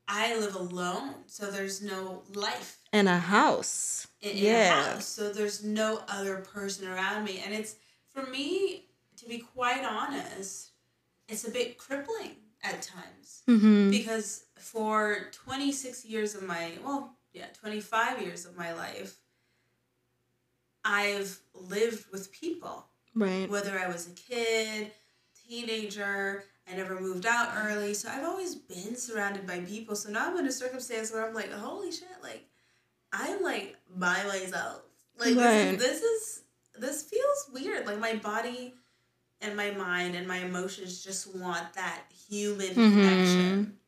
I 0.07 0.35
live 0.37 0.55
alone, 0.55 1.13
so 1.27 1.51
there's 1.51 1.81
no 1.81 2.23
life 2.33 2.77
In 2.91 3.07
a 3.07 3.19
house. 3.19 4.07
in, 4.21 4.37
yeah. 4.37 4.79
a 4.89 4.94
house. 4.94 5.06
So 5.06 5.31
there's 5.31 5.63
no 5.63 6.01
other 6.07 6.37
person 6.37 6.87
around 6.87 7.25
me. 7.25 7.41
And 7.45 7.53
it's, 7.53 7.75
for 8.13 8.23
me, 8.25 8.85
to 9.18 9.25
be 9.27 9.39
quite 9.39 9.83
honest, 9.85 10.69
it's 11.27 11.47
a 11.47 11.51
bit 11.51 11.77
crippling 11.77 12.37
at 12.63 12.81
times. 12.81 13.44
Mm-hmm. 13.47 13.91
Because 13.91 14.45
for 14.57 15.27
26 15.31 16.06
years 16.06 16.33
of 16.33 16.41
my, 16.44 16.71
well, 16.83 17.15
yeah, 17.33 17.45
25 17.59 18.21
years 18.21 18.45
of 18.45 18.57
my 18.57 18.74
life, 18.74 19.16
I've 20.83 21.40
lived 21.54 22.06
with 22.12 22.31
people. 22.31 22.86
Right. 23.16 23.50
Whether 23.50 23.78
I 23.78 23.88
was 23.88 24.07
a 24.07 24.12
kid, 24.12 24.92
teenager, 25.48 26.44
I 26.71 26.76
never 26.76 27.00
moved 27.00 27.26
out 27.26 27.50
early. 27.57 27.94
So 27.94 28.09
I've 28.09 28.24
always 28.26 28.56
been 28.56 28.95
surrounded 28.95 29.45
by 29.48 29.59
people. 29.62 29.95
So 29.95 30.09
now 30.09 30.28
I'm 30.30 30.38
in 30.38 30.48
a 30.48 30.52
circumstance 30.52 31.12
where 31.12 31.28
I'm 31.28 31.33
like, 31.33 31.52
holy 31.52 31.92
shit, 31.92 32.07
like, 32.21 32.45
I'm 33.12 33.42
like 33.42 33.76
by 33.95 34.24
myself. 34.26 34.81
Like, 35.18 35.36
Right. 35.36 35.78
this, 35.78 36.02
is, 36.02 36.02
this 36.02 36.02
is, 36.02 36.42
this 36.80 37.04
feels 37.04 37.50
weird. 37.52 37.86
Like, 37.86 38.00
my 38.00 38.16
body 38.16 38.76
and 39.42 39.57
my 39.57 39.71
mind 39.71 40.16
and 40.16 40.28
my 40.28 40.38
emotions 40.38 41.04
just 41.04 41.36
want 41.36 41.74
that 41.74 42.04
human 42.30 42.69
Mhm. 42.76 42.92
connection. 42.92 43.79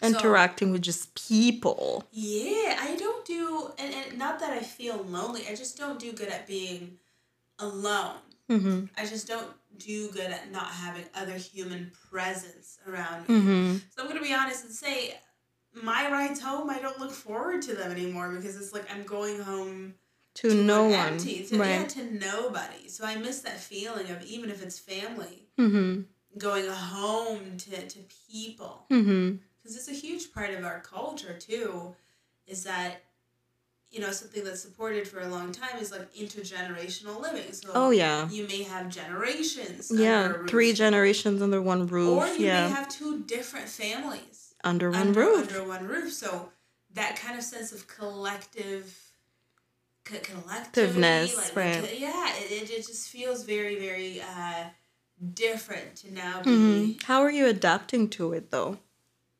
So- 0.00 0.06
Interacting 0.08 0.70
with 0.72 0.82
just 0.82 1.14
people. 1.28 2.04
yeah, 2.10 2.78
I 2.80 2.96
don't 2.98 3.24
do, 3.26 3.70
and, 3.78 3.92
and 3.94 4.18
not 4.18 4.40
that 4.40 4.50
I 4.52 4.60
feel 4.60 4.96
lonely, 5.04 5.42
I 5.48 5.54
just 5.54 5.76
don't 5.76 5.98
do 5.98 6.12
good 6.12 6.28
at 6.28 6.46
being 6.46 6.98
alone. 7.58 8.16
Mm-hmm. 8.48 8.86
I 8.96 9.04
just 9.06 9.28
don't 9.28 9.46
do 9.78 10.08
good 10.10 10.30
at 10.30 10.50
not 10.50 10.66
having 10.66 11.04
other 11.14 11.34
human 11.34 11.92
presence 12.10 12.78
around 12.88 13.28
me. 13.28 13.34
Mm-hmm. 13.34 13.76
So 13.94 14.02
I'm 14.02 14.08
gonna 14.08 14.22
be 14.22 14.34
honest 14.34 14.64
and 14.64 14.72
say, 14.74 15.16
my 15.72 16.10
rides 16.10 16.40
home, 16.40 16.68
I 16.70 16.78
don't 16.80 16.98
look 16.98 17.12
forward 17.12 17.62
to 17.62 17.74
them 17.74 17.92
anymore 17.92 18.30
because 18.30 18.56
it's 18.56 18.72
like 18.72 18.90
I'm 18.92 19.04
going 19.04 19.38
home 19.40 19.94
To 20.36 20.52
no 20.64 20.84
one. 20.88 20.94
empty, 21.14 21.44
to, 21.44 21.56
yeah, 21.56 21.78
right. 21.80 21.88
to 21.90 22.04
nobody. 22.12 22.88
So 22.88 23.04
I 23.04 23.16
miss 23.16 23.40
that 23.42 23.58
feeling 23.60 24.10
of 24.10 24.22
even 24.24 24.50
if 24.50 24.62
it's 24.64 24.78
family, 24.78 25.46
Mm-hmm. 25.58 26.02
going 26.38 26.66
home 26.68 27.56
to, 27.58 27.86
to 27.86 27.98
people. 28.30 28.86
Mm-hmm. 29.60 29.68
because 29.68 29.76
it's 29.76 29.88
a 29.88 30.06
huge 30.06 30.32
part 30.32 30.50
of 30.50 30.64
our 30.64 30.80
culture 30.80 31.36
too 31.38 31.94
is 32.46 32.64
that 32.64 33.02
you 33.90 34.00
know 34.00 34.10
something 34.12 34.44
that's 34.44 34.60
supported 34.62 35.06
for 35.06 35.20
a 35.20 35.28
long 35.28 35.52
time 35.52 35.78
is 35.80 35.90
like 35.90 36.12
intergenerational 36.14 37.20
living 37.20 37.52
so 37.52 37.70
Oh 37.74 37.90
yeah. 37.90 38.28
you 38.30 38.46
may 38.46 38.62
have 38.62 38.88
generations 38.88 39.90
Yeah. 39.94 40.24
under 40.24 40.34
a 40.34 40.38
roof. 40.40 40.50
Three 40.50 40.72
generations 40.72 41.42
under 41.42 41.60
one 41.60 41.86
roof. 41.86 42.18
or 42.22 42.26
you 42.28 42.46
yeah. 42.46 42.68
may 42.68 42.74
have 42.74 42.88
two 42.88 43.24
different 43.24 43.68
families 43.68 44.54
under 44.62 44.90
one 44.90 45.00
under, 45.08 45.20
roof. 45.20 45.48
under 45.48 45.68
one 45.68 45.86
roof. 45.88 46.12
So 46.12 46.50
that 46.94 47.16
kind 47.16 47.36
of 47.38 47.42
sense 47.44 47.72
of 47.72 47.86
collective 47.88 48.96
co- 50.04 50.16
Collectiveness, 50.18 51.36
like, 51.36 51.56
right. 51.56 51.98
yeah, 52.00 52.28
it, 52.36 52.70
it, 52.70 52.86
just 52.86 53.08
feels 53.10 53.44
very, 53.44 53.76
very 53.78 54.20
uh, 54.20 54.64
different 55.34 55.96
to 55.96 56.12
now 56.12 56.42
be. 56.42 56.50
Mhm. 56.50 57.02
How 57.04 57.22
are 57.22 57.30
you 57.30 57.46
adapting 57.46 58.08
to 58.10 58.32
it 58.32 58.50
though? 58.50 58.78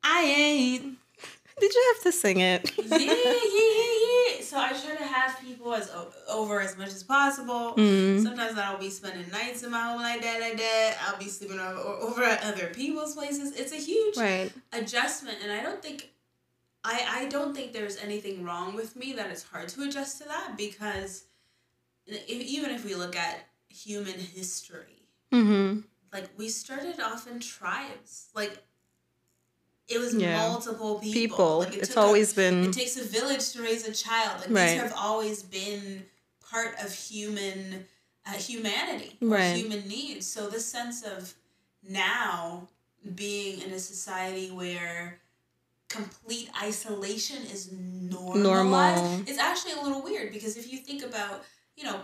I 0.03 0.23
ain't. 0.25 0.99
Did 1.61 1.75
you 1.75 1.95
have 1.95 2.03
to 2.05 2.13
sing 2.13 2.41
it? 2.41 2.73
yeah, 2.79 2.97
yeah, 2.97 3.13
yeah, 3.13 4.37
yeah. 4.37 4.43
So 4.43 4.57
I 4.59 4.71
try 4.71 4.97
to 4.97 5.05
have 5.05 5.39
people 5.41 5.75
as 5.75 5.91
over 6.29 6.61
as 6.61 6.77
much 6.79 6.89
as 6.89 7.03
possible. 7.03 7.75
Mm. 7.77 8.23
Sometimes 8.23 8.59
I'll 8.59 8.79
be 8.79 8.89
spending 8.91 9.31
nights 9.31 9.63
in 9.63 9.71
my 9.71 9.83
home 9.83 10.01
like 10.01 10.23
that, 10.23 10.41
like 10.41 10.57
that. 10.57 10.97
I'll 11.07 11.19
be 11.19 11.27
sleeping 11.27 11.61
over, 11.61 11.79
over 11.79 12.23
at 12.25 12.43
other 12.45 12.69
people's 12.69 13.15
places. 13.15 13.53
It's 13.57 13.73
a 13.73 13.77
huge 13.77 14.17
Right. 14.17 14.51
adjustment, 14.73 15.39
and 15.43 15.53
I 15.53 15.63
don't 15.63 15.83
think, 15.83 16.09
I 16.83 17.05
I 17.25 17.29
don't 17.29 17.55
think 17.55 17.73
there's 17.75 17.99
anything 17.99 18.43
wrong 18.43 18.75
with 18.75 18.97
me 18.97 19.13
that 19.13 19.31
it's 19.31 19.43
hard 19.43 19.69
to 19.69 19.83
adjust 19.83 20.19
to 20.23 20.25
that 20.29 20.57
because, 20.57 21.25
if, 22.07 22.27
even 22.29 22.71
if 22.71 22.85
we 22.87 22.95
look 22.95 23.15
at 23.17 23.47
human 23.69 24.19
history, 24.19 24.97
Mm-hmm. 25.33 25.81
like 26.13 26.29
we 26.39 26.49
started 26.49 26.99
off 27.01 27.29
in 27.31 27.39
tribes, 27.41 28.31
like. 28.35 28.65
It 29.91 29.99
was 29.99 30.15
Yeah. 30.15 30.37
multiple 30.49 31.01
people. 31.01 31.13
People. 31.13 31.59
Like, 31.61 31.69
it 31.75 31.79
it's 31.81 31.89
took 31.89 31.97
a- 31.99 32.01
always 32.01 32.33
been 32.33 32.65
it 32.71 32.73
takes 32.73 32.97
a 32.97 33.05
village 33.05 33.51
to 33.53 33.63
raise 33.63 33.87
a 33.87 33.93
child. 33.93 34.41
Like 34.41 34.51
Right. 34.51 34.71
these 34.73 34.81
have 34.81 34.93
always 34.97 35.43
been 35.43 36.07
part 36.51 36.79
of 36.83 36.95
human 36.95 37.87
uh, 38.27 38.33
humanity 38.33 39.17
or 39.23 39.29
Right. 39.29 39.57
human 39.57 39.89
needs. 39.89 40.27
So 40.27 40.49
this 40.49 40.67
sense 40.67 41.03
of 41.03 41.35
now 41.83 42.69
being 43.15 43.63
in 43.63 43.73
a 43.73 43.81
society 43.81 44.51
where 44.51 45.19
complete 45.89 46.51
isolation 46.63 47.39
is 47.47 47.73
normalized, 47.73 49.03
Normal. 49.03 49.23
it's 49.27 49.39
actually 49.39 49.73
a 49.73 49.81
little 49.81 50.03
weird 50.03 50.33
because 50.33 50.57
if 50.57 50.71
you 50.71 50.79
think 50.79 51.03
about 51.03 51.45
you 51.77 51.85
know 51.85 52.01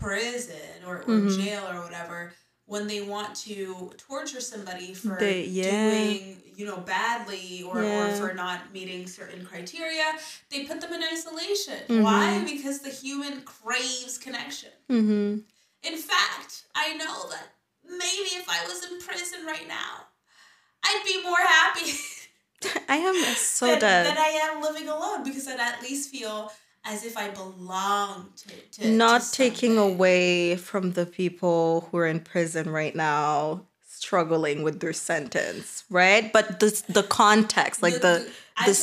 prison 0.00 0.84
or, 0.86 1.02
or 1.02 1.04
Mhm. 1.04 1.36
jail 1.44 1.66
or 1.68 1.82
whatever 1.82 2.32
when 2.68 2.86
they 2.86 3.00
want 3.00 3.34
to 3.34 3.90
torture 3.96 4.40
somebody 4.40 4.92
for 4.94 5.16
They- 5.18 5.44
yeah. 5.46 5.90
doing 5.90 6.42
you 6.54 6.66
know 6.66 6.76
badly 6.78 7.62
or, 7.62 7.82
or 7.82 8.08
for 8.20 8.34
not 8.34 8.72
meeting 8.72 9.06
certain 9.06 9.44
criteria 9.46 10.04
they 10.50 10.64
put 10.64 10.80
them 10.80 10.92
in 10.92 11.02
isolation 11.02 11.78
Mhm. 11.88 12.02
why 12.02 12.44
because 12.44 12.80
the 12.80 12.90
human 12.90 13.42
craves 13.42 14.18
connection 14.18 14.70
Mm-hmm. 14.90 15.38
in 15.90 15.96
fact 16.10 16.64
i 16.74 16.94
know 16.94 17.28
that 17.30 17.46
maybe 17.88 18.30
if 18.42 18.46
i 18.48 18.60
was 18.66 18.84
in 18.90 18.98
prison 19.00 19.46
right 19.46 19.66
now 19.68 19.92
i'd 20.84 21.02
be 21.06 21.22
more 21.22 21.44
happy 21.58 21.92
I 22.88 22.96
am 22.96 23.14
so 23.36 23.66
than, 23.66 23.78
dead. 23.80 24.06
than 24.06 24.18
i 24.18 24.30
am 24.50 24.60
living 24.60 24.88
alone 24.88 25.22
because 25.22 25.46
i'd 25.46 25.60
at 25.60 25.80
least 25.80 26.10
feel 26.10 26.50
as 26.88 27.04
if 27.04 27.16
i 27.16 27.28
belong 27.28 28.28
to, 28.36 28.48
to 28.82 28.90
Not 28.90 29.22
to 29.22 29.32
taking 29.32 29.78
away 29.78 30.56
from 30.56 30.92
the 30.92 31.06
people 31.06 31.88
who 31.90 31.98
are 31.98 32.06
in 32.06 32.20
prison 32.20 32.70
right 32.70 32.94
now 32.96 33.66
struggling 33.98 34.62
with 34.62 34.80
their 34.80 34.92
sentence, 34.92 35.84
right? 35.90 36.32
But 36.32 36.60
the 36.60 36.82
the 36.88 37.02
context, 37.02 37.82
like 37.82 38.00
the 38.00 38.24
I'm 38.26 38.32
the 38.66 38.74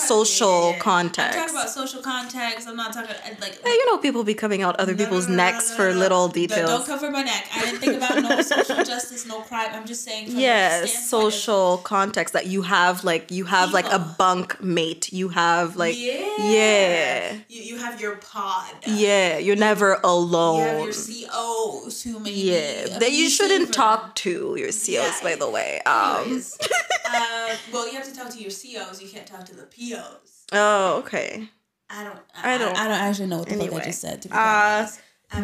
talking- 0.71 0.79
context. 0.79 1.37
I'm 1.37 1.41
talking 1.47 1.55
about 1.55 1.69
social 1.69 2.01
context. 2.01 2.67
I'm 2.67 2.75
not 2.75 2.93
talking 2.93 3.11
uh, 3.11 3.29
like. 3.41 3.59
Yeah, 3.65 3.71
you 3.71 3.85
know, 3.91 3.97
people 3.97 4.23
be 4.23 4.33
coming 4.33 4.61
out 4.61 4.75
other 4.79 4.93
No, 4.93 4.97
people's 5.03 5.27
no, 5.27 5.35
no, 5.35 5.43
necks 5.43 5.73
for 5.75 5.93
little 5.93 6.27
details. 6.27 6.69
Don't 6.69 6.85
cover 6.85 7.11
my 7.11 7.23
neck. 7.23 7.47
I 7.53 7.65
didn't 7.65 7.79
think 7.79 7.97
about 7.97 8.21
no 8.21 8.41
social 8.53 8.83
justice, 8.83 9.25
no 9.25 9.41
crime. 9.41 9.69
I'm 9.73 9.85
just 9.85 10.03
saying. 10.03 10.27
Yeah, 10.29 10.83
of- 10.83 10.89
social 10.89 11.77
context 11.79 12.33
that 12.33 12.47
you 12.47 12.61
have 12.63 13.03
like 13.03 13.31
you 13.31 13.45
have 13.45 13.73
like 13.73 13.85
a 13.87 13.99
People. 13.99 14.15
bunk 14.17 14.61
mate. 14.63 15.11
You 15.13 15.29
have 15.29 15.75
like 15.75 15.95
yeah, 15.97 16.27
yeah. 16.39 17.33
You, 17.47 17.61
you 17.63 17.77
have 17.77 17.99
your 18.01 18.15
pod. 18.17 18.73
yeah, 18.87 19.37
you're 19.37 19.55
never 19.55 19.99
alone. 20.03 20.57
You 20.59 20.63
have 20.65 21.09
your 21.09 21.29
COs 21.29 22.03
who 22.03 22.19
may 22.19 22.31
Yeah, 22.31 22.97
that 22.99 23.11
you 23.11 23.29
shouldn't 23.29 23.73
talk 23.73 24.15
to 24.15 24.55
your 24.57 24.67
COs, 24.69 24.87
Yeah. 24.89 25.19
by 25.23 25.35
the 25.35 25.49
way. 25.49 25.81
Um, 25.85 26.41
uh, 27.11 27.55
well, 27.71 27.87
you 27.87 27.93
have 27.97 28.05
to 28.07 28.15
talk 28.15 28.29
to 28.31 28.39
your 28.39 28.51
COs. 28.51 29.01
You 29.01 29.07
can't 29.09 29.25
talk 29.27 29.45
to 29.45 29.55
the 29.55 29.64
POs. 29.65 30.45
oh, 30.53 30.97
okay. 30.99 31.49
I 31.89 32.03
don't. 32.03 32.19
I 32.43 32.57
don't- 32.57 32.75
I, 32.77 32.83
don't 32.87 32.97
actually 32.97 33.27
know 33.27 33.39
what 33.39 33.49
the 33.49 33.55
fuck 33.57 33.81
I 33.81 33.85
just 33.85 34.01
said. 34.01 34.21
To 34.23 34.29
be 34.29 34.33
Uh, 34.33 34.37
honest. 34.39 34.99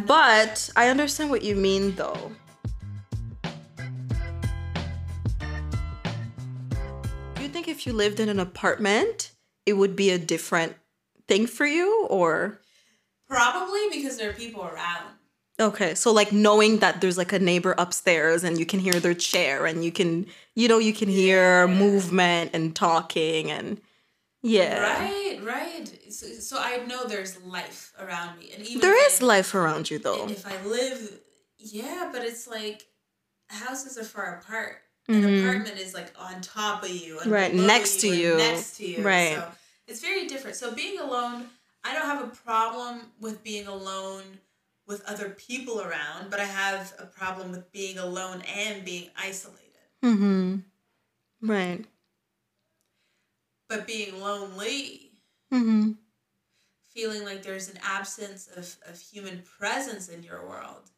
But 0.08 0.70
I 0.76 0.88
understand 0.90 1.30
what 1.30 1.42
you 1.44 1.56
mean, 1.56 1.96
though. 1.96 2.32
Do 7.36 7.42
you 7.44 7.50
think 7.50 7.68
if 7.68 7.86
you 7.86 7.94
lived 7.94 8.20
in 8.20 8.30
an 8.30 8.40
apartment, 8.40 9.32
it 9.66 9.74
would 9.74 9.96
be 9.96 10.10
a 10.12 10.18
different 10.18 10.76
thing 11.28 11.48
for 11.48 11.66
you, 11.66 12.06
or? 12.10 12.60
probably 13.28 13.80
because 13.90 14.18
there 14.18 14.30
are 14.30 14.34
people 14.34 14.62
around. 14.66 15.06
Okay, 15.58 15.96
so 15.96 16.12
like 16.12 16.34
knowing 16.34 16.80
that 16.80 17.00
there's 17.00 17.18
like 17.18 17.32
a 17.32 17.40
neighbor 17.40 17.74
upstairs 17.78 18.44
and 18.44 18.60
you 18.60 18.66
can 18.66 18.80
hear 18.82 18.92
their 19.00 19.14
chair 19.14 19.66
and 19.66 19.86
you 19.86 19.92
can, 19.92 20.26
you 20.54 20.68
know, 20.68 20.80
you 20.80 20.92
can 20.92 21.08
hear 21.08 21.66
Yeah. 21.66 21.74
movement 21.74 22.50
and 22.54 22.76
talking 22.76 23.50
and 23.50 23.80
yeah. 24.42 24.80
Right, 24.82 25.40
right. 25.44 26.12
So, 26.14 26.28
so 26.28 26.58
I 26.60 26.78
know 26.86 27.06
there's 27.06 27.42
life 27.44 27.94
around 28.00 28.40
me, 28.40 28.52
and 28.56 28.66
even 28.66 28.82
There 28.82 29.08
is 29.08 29.22
I- 29.22 29.26
life 29.26 29.54
around 29.56 29.90
you 29.90 30.00
though. 30.00 30.28
If 30.28 30.46
I 30.48 30.62
live, 30.64 31.20
yeah, 31.58 32.10
but 32.12 32.24
it's 32.24 32.48
like 32.48 32.88
houses 33.50 33.98
are 33.98 34.04
far 34.04 34.40
apart. 34.40 34.78
An 35.08 35.24
Mhm. 35.24 35.44
apartment 35.44 35.80
is 35.80 35.94
like 35.94 36.14
on 36.18 36.42
top 36.42 36.84
of 36.84 36.90
you, 36.90 37.20
Right, 37.26 37.54
next 37.54 38.02
to 38.02 38.08
you. 38.08 38.38
next 38.38 38.78
to 38.78 38.86
you. 38.86 39.02
Right. 39.04 39.36
So 39.36 39.52
it's 39.88 40.00
very 40.00 40.28
different. 40.28 40.56
So 40.58 40.72
being 40.74 41.00
alone, 41.00 41.50
I 41.84 41.94
don't 41.94 42.06
have 42.06 42.24
a 42.24 42.28
problem 42.28 43.12
with 43.20 43.44
being 43.44 43.68
alone 43.68 44.40
with 44.88 45.04
other 45.06 45.30
people 45.32 45.82
around, 45.82 46.30
but 46.30 46.40
I 46.40 46.46
have 46.46 46.94
a 47.00 47.06
problem 47.06 47.52
with 47.52 47.72
being 47.72 47.98
alone 47.98 48.42
and 48.44 48.86
being 48.86 49.10
isolated. 49.18 49.60
Mm-hmm. 50.04 50.58
Right. 51.42 51.86
But 53.72 53.88
being 53.88 54.20
lonely, 54.20 55.14
Mm-hmm. 55.54 55.92
feeling 56.94 57.24
like 57.24 57.42
there's 57.42 57.70
an 57.70 57.80
absence 57.82 58.50
of, 58.56 58.76
of 58.86 59.00
human 59.00 59.44
presence 59.58 60.10
in 60.10 60.24
your 60.24 60.46
world, 60.46 60.90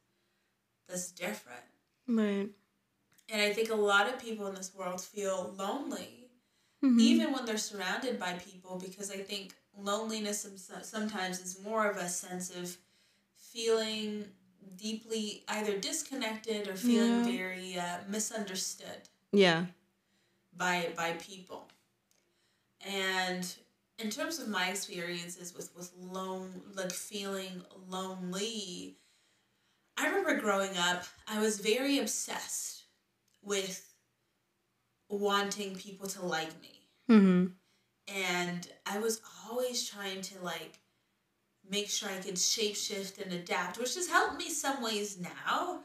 that's 0.87 1.11
different. 1.11 1.61
Right. 2.07 2.49
And 3.29 3.41
I 3.41 3.53
think 3.53 3.69
a 3.69 3.75
lot 3.75 4.07
of 4.11 4.19
people 4.19 4.47
in 4.47 4.55
this 4.55 4.73
world 4.73 5.01
feel 5.01 5.53
lonely, 5.55 6.29
Mhm. 6.83 6.99
even 6.99 7.31
when 7.31 7.45
they're 7.45 7.59
surrounded 7.59 8.19
by 8.19 8.33
people, 8.39 8.79
because 8.79 9.11
I 9.11 9.17
think 9.21 9.53
loneliness 9.77 10.47
sometimes 10.81 11.39
is 11.41 11.59
more 11.61 11.85
of 11.91 11.97
a 11.97 12.09
sense 12.09 12.49
of 12.55 12.75
feeling 13.37 14.31
deeply 14.77 15.43
either 15.47 15.77
disconnected 15.77 16.67
or 16.67 16.75
feeling 16.75 17.23
Yeah. 17.23 17.23
very 17.23 17.77
uh, 17.77 17.99
misunderstood 18.07 19.01
Yeah. 19.31 19.67
by 20.53 20.91
by 20.95 21.13
people. 21.13 21.67
And 22.85 23.53
in 23.99 24.09
terms 24.09 24.39
of 24.39 24.47
my 24.47 24.69
experiences 24.69 25.53
with 25.55 25.71
with 25.75 25.91
lone 25.97 26.61
like 26.75 26.91
feeling 26.91 27.63
lonely, 27.87 28.97
I 29.97 30.07
remember 30.07 30.39
growing 30.39 30.75
up, 30.77 31.05
I 31.27 31.39
was 31.39 31.59
very 31.59 31.99
obsessed 31.99 32.83
with 33.41 33.93
wanting 35.09 35.75
people 35.75 36.07
to 36.07 36.25
like 36.25 36.59
me. 36.61 36.87
Mm-hmm. 37.09 37.45
And 38.13 38.67
I 38.85 38.99
was 38.99 39.21
always 39.47 39.87
trying 39.87 40.21
to 40.21 40.41
like 40.41 40.79
make 41.69 41.89
sure 41.89 42.09
I 42.09 42.17
could 42.19 42.35
shapeshift 42.35 43.21
and 43.23 43.31
adapt, 43.33 43.77
which 43.77 43.95
has 43.95 44.09
helped 44.09 44.37
me 44.37 44.49
some 44.49 44.81
ways 44.81 45.19
now. 45.19 45.81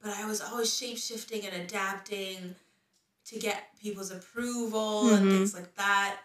But 0.00 0.12
I 0.12 0.26
was 0.26 0.40
always 0.40 0.70
shapeshifting 0.70 1.44
and 1.44 1.62
adapting 1.62 2.54
to 3.26 3.38
get 3.38 3.78
people's 3.80 4.10
approval 4.10 5.12
and 5.14 5.26
Mhm. 5.26 5.32
things 5.32 5.54
like 5.54 5.74
that. 5.76 6.20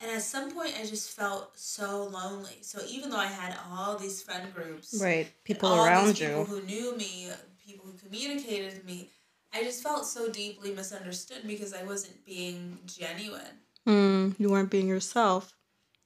And 0.00 0.10
at 0.10 0.22
some 0.22 0.50
point, 0.50 0.74
I 0.80 0.86
just 0.86 1.10
felt 1.10 1.58
so 1.58 2.04
lonely. 2.04 2.58
So 2.62 2.82
even 2.86 3.10
though 3.10 3.18
I 3.18 3.26
had 3.26 3.56
all 3.70 3.96
these 3.98 4.22
friend 4.22 4.52
groups, 4.54 4.94
Right. 4.98 5.28
People 5.44 5.68
all 5.68 5.84
around 5.84 6.06
these 6.06 6.18
people 6.18 6.40
you. 6.40 6.44
who 6.46 6.62
knew 6.62 6.96
me, 6.96 7.30
people 7.64 7.84
who 7.86 7.92
communicated 7.98 8.72
with 8.72 8.84
me, 8.84 9.10
I 9.52 9.62
just 9.62 9.82
felt 9.82 10.06
so 10.06 10.30
deeply 10.30 10.72
misunderstood 10.72 11.46
because 11.46 11.74
I 11.74 11.82
wasn't 11.82 12.24
being 12.24 12.78
genuine. 12.86 13.60
Mm, 13.86 14.36
you 14.38 14.48
weren't 14.48 14.70
being 14.70 14.88
yourself. 14.88 15.52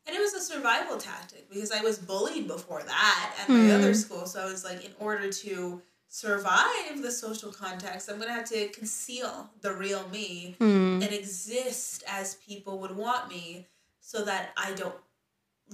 And 0.07 0.15
it 0.17 0.21
was 0.21 0.35
a 0.35 0.41
survival 0.41 0.99
tactic 0.99 1.49
because 1.49 1.71
I 1.71 1.81
was 1.83 1.99
bullied 1.99 2.47
before 2.47 2.83
that 2.83 3.37
at 3.41 3.49
my 3.49 3.55
Mm. 3.61 3.75
other 3.79 3.95
school. 3.95 4.27
So 4.27 4.41
I 4.43 4.47
was 4.47 4.65
like, 4.65 4.85
in 4.85 4.93
order 4.99 5.31
to 5.31 5.83
survive 6.15 7.03
the 7.03 7.11
social 7.11 7.51
context, 7.51 8.09
I'm 8.09 8.19
going 8.19 8.29
to 8.29 8.35
have 8.35 8.49
to 8.51 8.69
conceal 8.69 9.51
the 9.63 9.73
real 9.75 10.09
me 10.11 10.55
Mm. 10.61 11.03
and 11.03 11.13
exist 11.13 12.05
as 12.07 12.37
people 12.37 12.79
would 12.79 12.93
want 12.97 13.29
me 13.29 13.67
so 14.01 14.25
that 14.25 14.53
I 14.57 14.75
don't 14.75 14.95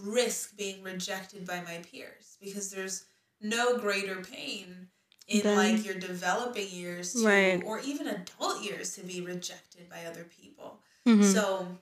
risk 0.02 0.56
being 0.56 0.82
rejected 0.82 1.46
by 1.46 1.60
my 1.60 1.78
peers 1.92 2.38
because 2.40 2.70
there's 2.70 3.04
no 3.42 3.76
greater 3.76 4.22
pain 4.24 4.88
in 5.28 5.42
Then- 5.42 5.56
like 5.76 5.84
your 5.84 5.96
developing 5.96 6.70
years 6.70 7.12
to, 7.12 7.26
Right. 7.26 7.62
or 7.62 7.80
even 7.80 8.06
adult 8.08 8.62
years 8.62 8.94
to 8.94 9.02
be 9.02 9.20
rejected 9.20 9.90
by 9.90 10.06
other 10.06 10.24
people. 10.24 10.80
Mhm. 11.06 11.34
So, 11.34 11.76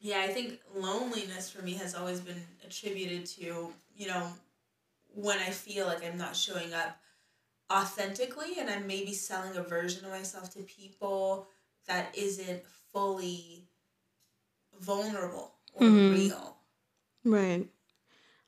yeah, 0.00 0.22
I 0.22 0.32
think 0.32 0.60
loneliness 0.74 1.50
for 1.50 1.60
me 1.60 1.74
has 1.74 1.94
always 1.94 2.20
been 2.20 2.42
attributed 2.64 3.26
to, 3.36 3.74
you 3.94 4.06
know, 4.06 4.32
when 5.14 5.38
I 5.40 5.50
feel 5.50 5.86
like 5.86 6.02
I'm 6.02 6.16
not 6.16 6.34
showing 6.34 6.72
up 6.72 6.98
authentically 7.72 8.58
and 8.60 8.70
I'm 8.70 8.86
maybe 8.86 9.14
selling 9.14 9.56
a 9.56 9.62
version 9.62 10.04
of 10.04 10.12
myself 10.12 10.52
to 10.54 10.62
people 10.64 11.48
that 11.88 12.14
isn't 12.16 12.62
fully 12.92 13.68
vulnerable 14.80 15.54
or 15.74 15.86
Mhm. 15.86 16.12
real. 16.12 16.56
Right. 17.24 17.70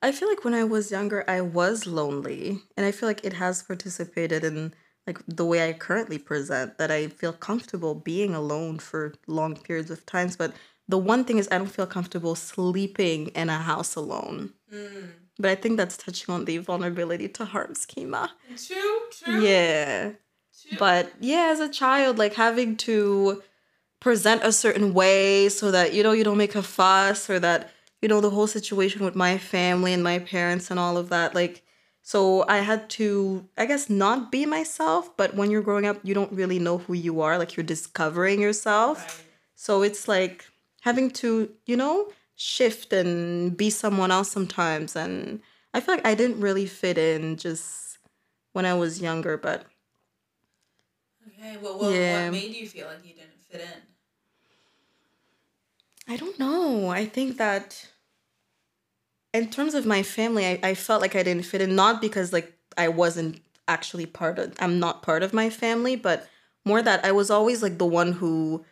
I 0.03 0.13
feel 0.13 0.29
like 0.29 0.45
when 0.45 0.55
I 0.55 0.65
was 0.65 0.91
younger, 0.93 1.25
I 1.29 1.41
was 1.43 1.87
lonely, 1.87 2.63
and 2.77 2.87
I 2.87 2.93
feel 2.93 3.09
like 3.09 3.25
it 3.25 3.35
has 3.35 3.63
participated 3.63 4.45
in 4.45 4.75
like 5.07 5.21
the 5.27 5.45
way 5.47 5.69
I 5.69 5.73
currently 5.75 6.19
present 6.19 6.79
that 6.79 6.91
I 6.91 7.09
feel 7.09 7.33
comfortable 7.33 7.95
being 7.95 8.35
alone 8.35 8.79
for 8.79 9.15
long 9.27 9.57
periods 9.57 9.91
of 9.91 10.07
times, 10.07 10.37
but 10.37 10.55
the 10.89 10.99
one 10.99 11.25
thing 11.25 11.39
is 11.39 11.49
I 11.53 11.59
don't 11.59 11.69
feel 11.73 11.87
comfortable 11.87 12.35
sleeping 12.37 13.29
in 13.29 13.51
a 13.51 13.59
house 13.59 13.97
alone. 13.97 14.55
Mm. 14.73 15.24
But 15.39 15.51
I 15.51 15.55
think 15.57 15.77
that's 15.77 15.97
touching 15.97 16.33
on 16.33 16.45
the 16.45 16.59
vulnerability 16.59 17.29
to 17.29 17.45
harm 17.45 17.75
schema. 17.75 18.33
True, 18.57 19.01
true. 19.11 19.43
Yeah. 19.43 20.11
true. 20.11 20.79
But 20.79 21.13
yeah, 21.21 21.49
as 21.53 21.61
a 21.61 21.69
child, 21.69 22.19
like 22.19 22.35
having 22.35 22.77
to 22.79 23.43
present 23.99 24.45
a 24.45 24.53
certain 24.53 24.95
way 24.95 25.49
so 25.49 25.71
that, 25.71 25.93
you 25.93 26.03
know, 26.03 26.13
you 26.13 26.25
don't 26.25 26.39
make 26.39 26.55
a 26.55 26.63
fuss 26.63 27.29
or 27.29 27.41
that, 27.41 27.73
you 28.01 28.09
know, 28.09 28.21
the 28.21 28.31
whole 28.31 28.47
situation 28.47 29.05
with 29.05 29.17
my 29.17 29.39
family 29.39 29.93
and 29.93 30.05
my 30.05 30.19
parents 30.21 30.71
and 30.71 30.79
all 30.79 30.97
of 30.97 31.09
that. 31.09 31.35
Like, 31.35 31.63
so 32.03 32.45
I 32.47 32.59
had 32.59 32.91
to, 32.91 33.49
I 33.57 33.65
guess, 33.65 33.89
not 33.89 34.31
be 34.31 34.47
myself. 34.47 35.17
But 35.17 35.35
when 35.35 35.51
you're 35.51 35.63
growing 35.63 35.87
up, 35.87 35.99
you 36.03 36.15
don't 36.15 36.33
really 36.33 36.59
know 36.59 36.79
who 36.79 36.93
you 36.93 37.23
are. 37.23 37.39
Like, 37.39 37.57
you're 37.57 37.65
discovering 37.65 38.41
yourself. 38.41 38.99
Right. 38.99 39.29
So 39.57 39.83
it's 39.83 40.07
like 40.07 40.45
having 40.83 41.11
to, 41.13 41.51
you 41.65 41.77
know, 41.77 42.13
shift 42.37 42.93
and 42.93 43.57
be 43.57 43.71
someone 43.71 44.11
else 44.11 44.31
sometimes. 44.31 44.97
And 44.97 45.41
I 45.73 45.81
feel 45.81 45.95
like 45.97 46.07
I 46.07 46.15
didn't 46.15 46.41
really 46.41 46.67
fit 46.67 46.99
in 46.99 47.37
just 47.37 47.99
when 48.53 48.67
I 48.67 48.75
was 48.75 49.01
younger, 49.03 49.37
but 49.37 49.67
Okay, 51.27 51.57
well, 51.59 51.79
well 51.79 51.93
Yeah. 51.93 52.25
what 52.31 52.33
made 52.33 52.55
you 52.55 52.69
feel 52.69 52.87
like 52.87 53.05
you 53.05 53.15
didn't 53.15 53.43
fit 53.51 53.61
in? 53.61 53.83
I 56.09 56.17
don't 56.17 56.39
know. 56.39 56.89
I 56.89 57.05
think 57.05 57.37
that 57.37 57.89
in 59.33 59.51
terms 59.51 59.75
of 59.75 59.87
my 59.87 60.03
family, 60.03 60.47
I, 60.47 60.61
I 60.63 60.75
felt 60.75 61.01
like 61.03 61.17
I 61.17 61.23
didn't 61.23 61.45
fit 61.47 61.61
in, 61.61 61.75
not 61.75 62.01
because 62.01 62.33
like 62.33 62.53
I 62.77 62.89
wasn't 62.89 63.41
actually 63.67 64.07
part 64.07 64.39
of 64.39 64.55
I'm 64.59 64.79
not 64.79 65.03
part 65.03 65.23
of 65.23 65.33
my 65.33 65.51
family, 65.51 65.97
but 65.97 66.29
more 66.65 66.83
that 66.83 67.05
I 67.05 67.13
was 67.13 67.31
always 67.31 67.63
like 67.63 67.79
the 67.79 67.87
one 67.87 68.13
who 68.13 68.65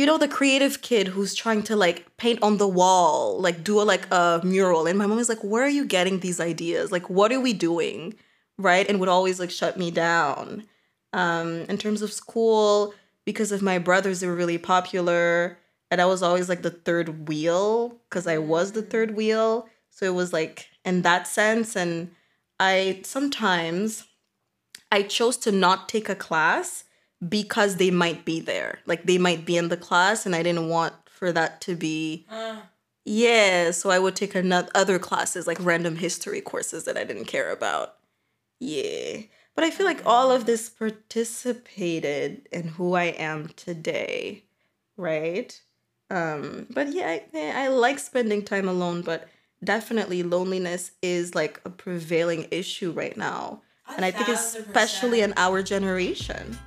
you 0.00 0.06
know 0.06 0.16
the 0.16 0.28
creative 0.28 0.80
kid 0.80 1.08
who's 1.08 1.34
trying 1.34 1.62
to 1.64 1.76
like 1.76 2.16
paint 2.16 2.42
on 2.42 2.56
the 2.56 2.66
wall, 2.66 3.38
like 3.38 3.62
do 3.62 3.82
a 3.82 3.84
like 3.84 4.06
a 4.10 4.40
mural. 4.42 4.86
And 4.86 4.98
my 4.98 5.04
mom 5.04 5.18
is 5.18 5.28
like, 5.28 5.44
Where 5.44 5.62
are 5.62 5.68
you 5.68 5.84
getting 5.84 6.20
these 6.20 6.40
ideas? 6.40 6.90
Like 6.90 7.10
what 7.10 7.30
are 7.32 7.40
we 7.40 7.52
doing? 7.52 8.14
Right? 8.56 8.88
And 8.88 8.98
would 8.98 9.10
always 9.10 9.38
like 9.38 9.50
shut 9.50 9.76
me 9.76 9.90
down. 9.90 10.64
Um, 11.12 11.66
in 11.68 11.76
terms 11.76 12.00
of 12.00 12.14
school, 12.14 12.94
because 13.26 13.52
of 13.52 13.60
my 13.60 13.78
brothers, 13.78 14.20
they 14.20 14.26
were 14.26 14.34
really 14.34 14.56
popular 14.56 15.58
and 15.90 16.00
I 16.00 16.06
was 16.06 16.22
always 16.22 16.48
like 16.48 16.62
the 16.62 16.70
third 16.70 17.28
wheel 17.28 18.00
because 18.08 18.26
I 18.26 18.38
was 18.38 18.72
the 18.72 18.82
third 18.82 19.14
wheel. 19.14 19.68
So 19.90 20.06
it 20.06 20.14
was 20.14 20.32
like 20.32 20.70
in 20.82 21.02
that 21.02 21.26
sense. 21.26 21.76
And 21.76 22.12
I 22.58 23.02
sometimes 23.04 24.04
I 24.90 25.02
chose 25.02 25.36
to 25.38 25.52
not 25.52 25.90
take 25.90 26.08
a 26.08 26.14
class 26.14 26.84
because 27.28 27.76
they 27.76 27.90
might 27.90 28.24
be 28.24 28.40
there. 28.40 28.80
Like 28.86 29.04
they 29.04 29.18
might 29.18 29.44
be 29.44 29.56
in 29.56 29.68
the 29.68 29.76
class 29.76 30.24
and 30.26 30.34
I 30.34 30.42
didn't 30.42 30.68
want 30.68 30.94
for 31.06 31.32
that 31.32 31.60
to 31.62 31.74
be 31.74 32.26
Uh, 32.30 32.60
yeah, 33.04 33.70
so 33.70 33.90
I 33.90 33.98
would 33.98 34.14
take 34.14 34.34
another 34.34 34.70
other 34.74 34.98
classes 34.98 35.46
like 35.46 35.58
random 35.60 35.96
history 35.96 36.40
courses 36.40 36.84
that 36.84 36.96
I 36.96 37.04
didn't 37.04 37.24
care 37.26 37.50
about. 37.50 37.96
Yeah. 38.58 39.22
But 39.54 39.64
I 39.64 39.70
feel 39.70 39.86
like 39.86 40.02
all 40.06 40.30
of 40.30 40.46
this 40.46 40.68
participated 40.70 42.48
in 42.52 42.68
who 42.68 42.94
I 42.94 43.04
am 43.04 43.48
today, 43.56 44.44
right? 44.96 45.60
Um 46.08 46.66
but 46.70 46.92
yeah, 46.92 47.18
I, 47.34 47.64
I 47.64 47.68
like 47.68 47.98
spending 47.98 48.42
time 48.42 48.68
alone, 48.68 49.02
but 49.02 49.28
definitely 49.62 50.22
loneliness 50.22 50.92
is 51.02 51.34
like 51.34 51.60
a 51.66 51.70
prevailing 51.70 52.46
issue 52.50 52.92
right 52.92 53.16
now. 53.16 53.62
a 53.88 53.92
And 53.96 54.04
I 54.04 54.10
think 54.10 54.28
especially 54.28 55.20
in 55.20 55.34
our 55.36 55.62
generation. 55.62 56.58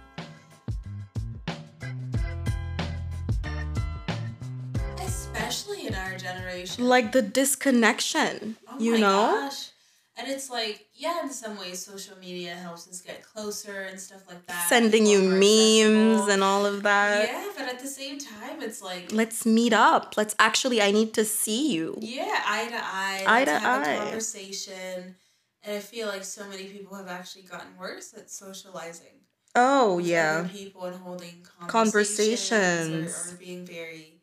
Generation. 6.53 6.87
Like 6.87 7.11
the 7.11 7.21
disconnection, 7.21 8.57
Oh 8.71 8.75
you 8.77 8.93
my 8.93 8.99
know? 8.99 9.41
gosh. 9.49 9.69
And 10.15 10.27
it's 10.31 10.49
like, 10.49 10.85
yeah, 10.95 11.23
in 11.23 11.29
some 11.31 11.57
ways, 11.57 11.83
social 11.83 12.15
media 12.19 12.53
helps 12.55 12.87
us 12.87 13.01
get 13.01 13.23
closer 13.23 13.81
and 13.89 13.99
stuff 13.99 14.21
like 14.29 14.45
that. 14.45 14.69
Sending 14.69 15.07
you 15.07 15.19
People 15.21 15.27
are 15.27 15.31
more 15.31 15.39
memes 15.39 16.11
accessible. 16.21 16.33
and 16.33 16.43
all 16.43 16.65
of 16.67 16.83
that. 16.83 17.29
yeah, 17.31 17.49
but 17.57 17.67
at 17.67 17.79
the 17.79 17.87
same 17.87 18.19
time, 18.19 18.61
it's 18.61 18.81
like, 18.83 19.11
let's 19.11 19.43
meet 19.45 19.73
up. 19.73 20.15
Let's 20.15 20.35
actually, 20.37 20.81
I 20.83 20.91
need 20.91 21.13
to 21.15 21.25
see 21.25 21.73
you. 21.73 21.97
yeah, 21.99 22.43
eye 22.45 22.67
to 22.69 22.75
eye. 22.75 23.23
Eye 23.25 23.45
to 23.45 23.59
eye. 23.67 24.01
conversation. 24.11 25.15
And 25.63 25.77
I 25.77 25.79
feel 25.79 26.07
like 26.07 26.23
so 26.23 26.45
many 26.47 26.65
people 26.65 26.95
have 26.95 27.07
actually 27.07 27.43
gotten 27.43 27.75
worse 27.79 28.13
at 28.13 28.29
socializing. 28.29 29.07
Oh, 29.55 29.97
yeah. 29.97 30.47
people 30.51 30.85
and 30.85 30.95
holding 30.97 31.45
Conversations. 31.67 32.49
conversations, 32.51 33.31
Or, 33.31 33.33
or 33.35 33.37
being 33.39 33.65
very 33.65 34.21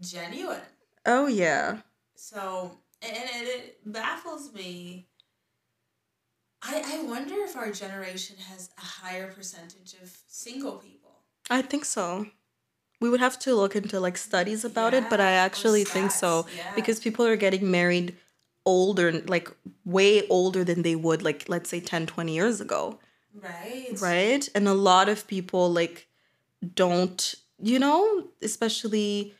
genuine. 0.00 0.60
Oh, 1.06 1.26
yeah. 1.26 1.82
So, 2.14 2.78
and, 3.02 3.14
it 3.46 3.80
baffles 3.84 4.52
me. 4.52 5.08
I, 6.62 6.82
I 7.02 7.04
wonder 7.06 7.34
if 7.46 7.56
our 7.56 7.70
generation 7.70 8.36
has 8.48 8.70
a 8.78 8.80
higher 8.80 9.30
percentage 9.32 9.94
of 10.02 10.16
single 10.26 10.78
people. 10.78 11.22
I 11.50 11.62
think 11.62 11.84
so. 11.84 12.26
We 13.00 13.10
would 13.10 13.20
have 13.20 13.38
to 13.40 13.54
look 13.54 13.76
into 13.76 14.00
like 14.00 14.16
studies 14.16 14.64
about 14.64 14.94
it, 14.94 15.08
but 15.08 15.20
I 15.20 15.32
Yeah, 15.32 15.44
actually 15.44 15.84
think 15.84 16.10
so 16.12 16.46
yeah. 16.48 16.72
because 16.74 17.00
people 17.00 17.26
are 17.26 17.36
getting 17.36 17.70
married 17.70 18.16
older, 18.66 19.12
like 19.12 19.50
way 19.84 20.26
older 20.28 20.64
than 20.64 20.82
they 20.82 20.96
would, 20.96 21.22
like, 21.22 21.48
let's 21.48 21.70
say 21.70 21.80
10, 21.80 22.06
20 22.06 22.34
years 22.34 22.60
ago. 22.60 22.98
Right? 23.34 24.00
right 24.00 24.48
and 24.54 24.68
a 24.68 24.74
lot 24.74 25.08
of 25.08 25.26
people 25.26 25.70
like 25.72 26.08
don't 26.74 27.34
you 27.62 27.78
know 27.78 28.28
especially 28.42 29.34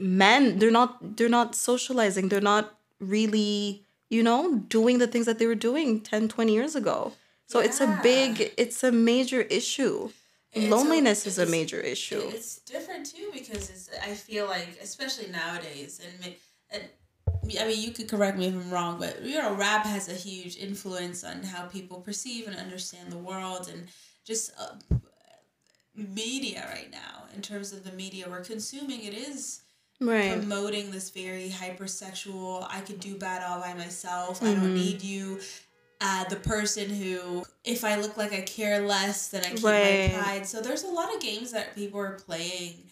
men 0.00 0.58
they're 0.58 0.70
not 0.70 1.16
they're 1.16 1.28
not 1.28 1.54
socializing. 1.54 2.28
They're 2.28 2.40
not 2.40 2.74
really 2.98 3.84
you 4.08 4.22
know 4.22 4.56
doing 4.68 4.98
the 4.98 5.06
things 5.06 5.26
that 5.26 5.38
they 5.38 5.46
were 5.46 5.54
doing 5.54 6.00
10 6.00 6.28
20 6.28 6.52
years 6.52 6.74
ago. 6.74 7.12
So 7.46 7.58
it's 7.60 7.80
a 7.80 7.98
big 8.02 8.52
it's 8.56 8.82
a 8.84 8.92
major 8.92 9.42
issue. 9.42 10.10
It's 10.52 10.66
a- 10.66 10.70
loneliness 10.70 11.26
is 11.26 11.38
a 11.38 11.46
major 11.46 11.80
issue. 11.80 12.22
It's 12.34 12.58
different 12.58 13.06
too 13.06 13.30
because 13.32 13.70
it's, 13.70 13.90
I 14.02 14.14
feel 14.14 14.46
like, 14.46 14.78
especially 14.82 15.28
nowadays, 15.30 16.00
and, 16.04 16.34
and 16.70 16.82
I 17.60 17.66
mean, 17.66 17.80
you 17.80 17.92
could 17.92 18.08
correct 18.08 18.36
me 18.38 18.46
if 18.46 18.54
I'm 18.54 18.70
wrong, 18.70 18.98
but 18.98 19.22
you 19.22 19.36
know, 19.36 19.54
rap 19.54 19.84
has 19.86 20.08
a 20.08 20.14
huge 20.14 20.56
influence 20.56 21.24
on 21.24 21.42
how 21.42 21.66
people 21.66 22.00
perceive 22.00 22.46
and 22.46 22.56
understand 22.56 23.12
the 23.12 23.18
world, 23.18 23.68
and 23.72 23.88
just 24.24 24.52
uh, 24.58 24.74
media 25.94 26.68
right 26.74 26.90
now. 26.90 27.24
In 27.34 27.42
terms 27.42 27.72
of 27.72 27.84
the 27.84 27.92
media 27.92 28.26
we're 28.28 28.44
consuming, 28.44 29.04
it 29.04 29.14
is 29.14 29.62
right 30.00 30.38
promoting 30.38 30.90
this 30.90 31.10
very 31.10 31.48
hypersexual. 31.50 32.66
I 32.70 32.80
could 32.80 33.00
do 33.00 33.16
bad 33.16 33.42
all 33.42 33.60
by 33.60 33.74
myself. 33.74 34.42
I 34.42 34.46
Mm-hmm. 34.46 34.60
don't 34.60 34.74
need 34.74 35.02
you. 35.02 35.40
Uh, 36.02 36.24
the 36.24 36.36
person 36.36 36.88
who, 36.88 37.44
if 37.62 37.84
I 37.84 37.96
look 37.96 38.16
like 38.16 38.32
I 38.32 38.40
care 38.40 38.80
less, 38.86 39.28
then 39.28 39.42
I 39.44 39.50
keep 39.50 39.62
Right. 39.64 40.12
my 40.14 40.18
pride. 40.22 40.46
So 40.46 40.62
there's 40.62 40.82
a 40.82 40.88
lot 40.88 41.14
of 41.14 41.20
games 41.20 41.52
that 41.52 41.74
people 41.74 42.00
are 42.00 42.12
playing 42.12 42.84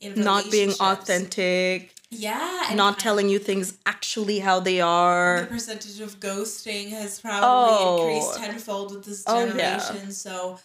in 0.00 0.20
not 0.20 0.48
being 0.50 0.70
authentic 0.80 1.92
Yeah, 2.10 2.66
and 2.68 2.76
not 2.76 2.94
I- 2.96 2.98
telling 3.00 3.28
you 3.28 3.38
things 3.40 3.78
actually 3.84 4.38
how 4.38 4.60
they 4.60 4.80
are. 4.80 5.40
The 5.40 5.46
percentage 5.48 5.98
of 6.00 6.20
ghosting 6.20 6.90
has 6.90 7.18
probably 7.20 7.48
Oh. 7.50 8.06
increased 8.06 8.36
tenfold 8.36 8.94
with 8.94 9.04
this 9.04 9.24
Oh, 9.26 9.44
yeah. 9.44 9.78
generation. 9.78 10.12
So 10.12 10.60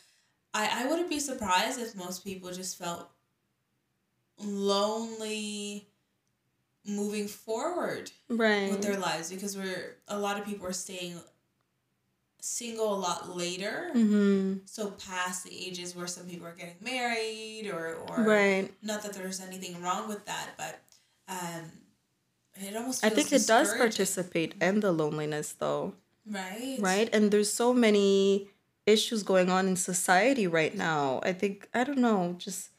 I, 0.53 0.83
I 0.83 0.87
wouldn't 0.87 1.09
be 1.09 1.19
surprised 1.19 1.79
if 1.79 1.95
most 1.95 2.23
people 2.23 2.51
just 2.51 2.77
felt 2.77 3.09
lonely 4.39 5.87
moving 6.85 7.27
forward 7.27 8.11
right 8.29 8.69
with 8.69 8.81
their 8.81 8.97
lives 8.97 9.29
because 9.31 9.57
we're 9.57 9.97
a 10.07 10.17
lot 10.17 10.39
of 10.39 10.45
people 10.45 10.65
are 10.65 10.73
staying 10.73 11.19
single 12.39 12.93
a 12.93 12.95
lot 12.95 13.35
later. 13.35 13.89
mm-hmm. 13.93 14.53
So 14.65 14.91
past 14.91 15.43
the 15.43 15.51
ages 15.67 15.95
where 15.95 16.07
some 16.07 16.27
people 16.27 16.47
are 16.47 16.53
getting 16.53 16.75
married 16.81 17.69
or 17.73 17.95
or 17.95 18.23
right 18.23 18.71
not 18.81 19.01
that 19.03 19.13
there's 19.13 19.41
anything 19.41 19.81
wrong 19.81 20.07
with 20.07 20.25
that, 20.25 20.51
but 20.57 20.79
um 21.27 21.71
it 22.55 22.75
almost 22.75 23.03
I 23.03 23.09
think 23.09 23.31
it 23.33 23.45
does 23.47 23.73
participate 23.75 24.55
in 24.61 24.79
the 24.79 24.91
loneliness 24.91 25.53
though 25.53 25.93
Right. 26.29 26.77
right 26.79 27.09
and 27.13 27.31
there's 27.31 27.51
so 27.53 27.73
many 27.73 28.49
issues 28.85 29.23
going 29.23 29.49
on 29.49 29.67
in 29.67 29.75
society 29.77 30.45
right 30.45 30.75
now 30.75 31.21
i 31.23 31.31
think 31.31 31.69
i 31.73 31.83
don't 31.85 31.99
know 31.99 32.35
just 32.37 32.71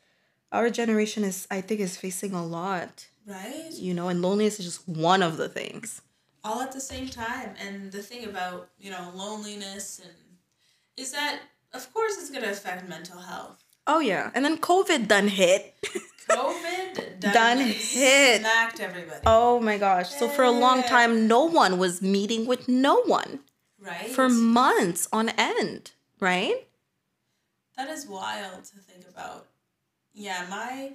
our 0.53 0.71
generation 0.71 1.25
is 1.25 1.47
I 1.51 1.61
think 1.61 1.81
is 1.81 1.97
facing 1.97 2.33
a 2.35 2.45
lot, 2.45 3.09
right? 3.27 3.71
you 3.73 3.95
know, 3.95 4.09
and 4.09 4.23
loneliness 4.23 4.59
is 4.59 4.65
just 4.67 4.89
one 4.89 5.23
of 5.23 5.37
the 5.37 5.49
things. 5.49 6.03
all 6.45 6.61
at 6.63 6.73
the 6.73 6.81
same 6.81 7.09
time. 7.09 7.55
And 7.65 7.93
the 7.93 8.03
thing 8.03 8.25
about, 8.25 8.71
you 8.79 8.91
know, 8.91 9.13
loneliness 9.15 10.01
and 10.03 10.15
is 10.97 11.13
that 11.13 11.41
of 11.73 11.93
course 11.93 12.15
it's 12.19 12.31
gonna 12.31 12.51
affect 12.51 12.89
mental 12.89 13.21
health. 13.21 13.63
Oh 13.87 14.01
yeah. 14.01 14.31
And 14.35 14.45
then 14.45 14.59
COVID 14.59 15.09
done 15.09 15.29
hit. 15.29 15.75
COVID 16.29 17.21
done, 17.21 17.33
Done 17.35 17.59
hit. 17.59 18.41
smacked 18.41 18.81
everybody. 18.81 19.21
oh 19.27 19.61
my 19.61 19.77
gosh. 19.79 20.11
So 20.11 20.29
for 20.29 20.43
a 20.45 20.51
long 20.51 20.83
time 20.83 21.27
no 21.29 21.45
one 21.45 21.79
was 21.79 22.01
meeting 22.03 22.47
with 22.47 22.69
no 22.69 23.03
one 23.03 23.41
right? 23.81 24.09
for 24.11 24.29
months 24.29 25.09
on 25.13 25.29
end, 25.31 25.93
right? 26.21 26.67
that 27.77 27.89
is 27.91 28.07
wild 28.07 28.65
to 28.65 28.77
think 28.79 29.05
about. 29.09 29.47
Yeah, 30.19 30.47
my 30.51 30.91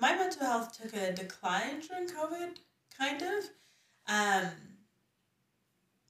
my 0.00 0.14
mental 0.14 0.46
health 0.46 0.80
took 0.80 0.94
a 0.94 1.12
decline 1.12 1.80
during 1.80 2.06
COVID, 2.08 2.56
kind 2.96 3.20
of. 3.20 3.44
Um, 4.06 4.50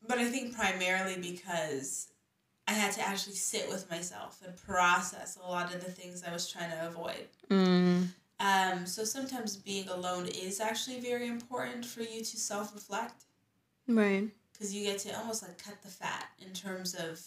but 0.06 0.18
I 0.18 0.26
think 0.26 0.54
primarily 0.54 1.16
because 1.18 2.08
I 2.68 2.72
had 2.72 2.92
to 2.92 3.08
actually 3.08 3.36
sit 3.36 3.70
with 3.70 3.90
myself 3.90 4.42
and 4.44 4.54
process 4.56 5.38
a 5.42 5.48
lot 5.48 5.74
of 5.74 5.82
the 5.82 5.90
things 5.90 6.22
I 6.22 6.32
was 6.32 6.50
trying 6.50 6.70
to 6.70 6.86
avoid. 6.86 7.28
Mm. 7.50 8.08
Um, 8.40 8.84
so 8.84 9.04
sometimes 9.04 9.56
being 9.56 9.88
alone 9.88 10.26
is 10.26 10.60
actually 10.60 11.00
very 11.00 11.26
important 11.28 11.86
for 11.86 12.02
you 12.02 12.22
to 12.22 12.36
self 12.36 12.74
reflect 12.74 13.24
Right. 13.88 14.28
because 14.52 14.74
you 14.74 14.84
get 14.84 14.98
to 15.00 15.16
almost 15.18 15.42
like 15.42 15.56
cut 15.56 15.80
the 15.82 15.88
fat 15.88 16.26
in 16.38 16.52
terms 16.52 16.94
of 16.94 17.22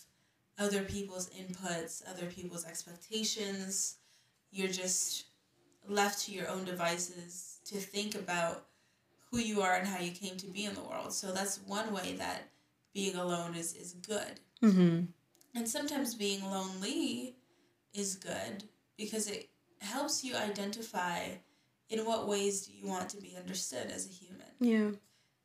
other 0.60 0.84
people's 0.84 1.30
inputs, 1.32 2.04
other 2.08 2.28
people's 2.28 2.65
expectations. 2.65 3.95
You're 4.52 4.68
just 4.68 5.26
left 5.88 6.26
to 6.26 6.32
your 6.32 6.48
own 6.50 6.66
devices 6.66 7.60
to 7.66 7.76
think 7.78 8.16
about 8.16 8.66
who 9.32 9.40
you 9.40 9.62
are 9.62 9.76
and 9.76 9.88
how 9.88 10.00
you 10.00 10.12
came 10.12 10.38
to 10.38 10.48
be 10.48 10.66
in 10.66 10.74
the 10.74 10.82
world. 10.82 11.14
So 11.14 11.32
that's 11.32 11.60
one 11.66 11.94
way 11.94 12.16
that 12.18 12.50
being 12.94 13.16
alone 13.16 13.56
is, 13.56 13.74
is 13.74 13.94
good. 13.94 14.40
Mm-hmm. 14.64 15.06
And 15.56 15.68
sometimes 15.68 16.16
being 16.16 16.44
lonely 16.44 17.36
is 17.94 18.16
good 18.16 18.64
because 18.98 19.28
it 19.28 19.50
helps 19.82 20.24
you 20.24 20.36
identify 20.36 21.22
in 21.90 22.06
what 22.06 22.28
ways 22.28 22.66
do 22.66 22.74
you 22.74 22.88
want 22.88 23.10
to 23.10 23.22
be 23.22 23.36
understood 23.38 23.92
as 23.94 24.08
a 24.08 24.10
human. 24.10 24.48
Yeah. 24.60 24.98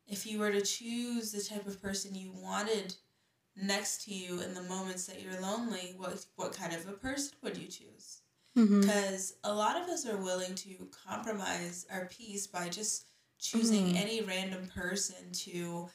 If 0.06 0.26
you 0.26 0.38
were 0.38 0.50
to 0.50 0.60
choose 0.60 1.32
the 1.32 1.42
type 1.42 1.66
of 1.66 1.80
person 1.80 2.14
you 2.14 2.32
wanted 2.32 2.94
next 3.56 4.04
to 4.04 4.14
you 4.14 4.40
in 4.40 4.54
the 4.54 4.62
moments 4.62 5.06
that 5.06 5.22
you're 5.22 5.40
lonely, 5.40 5.94
what 5.96 6.24
what 6.36 6.52
kind 6.52 6.72
of 6.72 6.88
a 6.88 6.92
person 6.92 7.32
would 7.42 7.56
you 7.56 7.68
choose? 7.68 8.21
Mm-hmm. 8.56 8.80
Because 8.80 9.34
a 9.44 9.52
lot 9.52 9.80
of 9.80 9.88
us 9.88 10.06
are 10.06 10.16
willing 10.16 10.54
to 10.56 10.88
compromise 10.90 11.86
our 11.90 12.06
peace 12.06 12.46
by 12.46 12.68
just 12.68 13.06
choosing 13.38 13.86
Mhm. 13.86 13.96
any 13.96 14.20
random 14.22 14.66
person 14.68 15.32
to, 15.32 15.88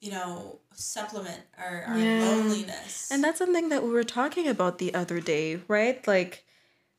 you 0.00 0.10
know, 0.10 0.60
supplement 0.74 1.42
our, 1.58 1.82
our 1.84 1.98
Yeah. 1.98 2.26
loneliness. 2.26 3.08
And 3.10 3.22
that's 3.24 3.38
something 3.38 3.68
that 3.70 3.82
we 3.82 3.90
were 3.90 4.04
talking 4.04 4.48
about 4.48 4.78
the 4.78 4.94
other 4.94 5.20
day, 5.20 5.60
right? 5.68 6.06
Like, 6.06 6.44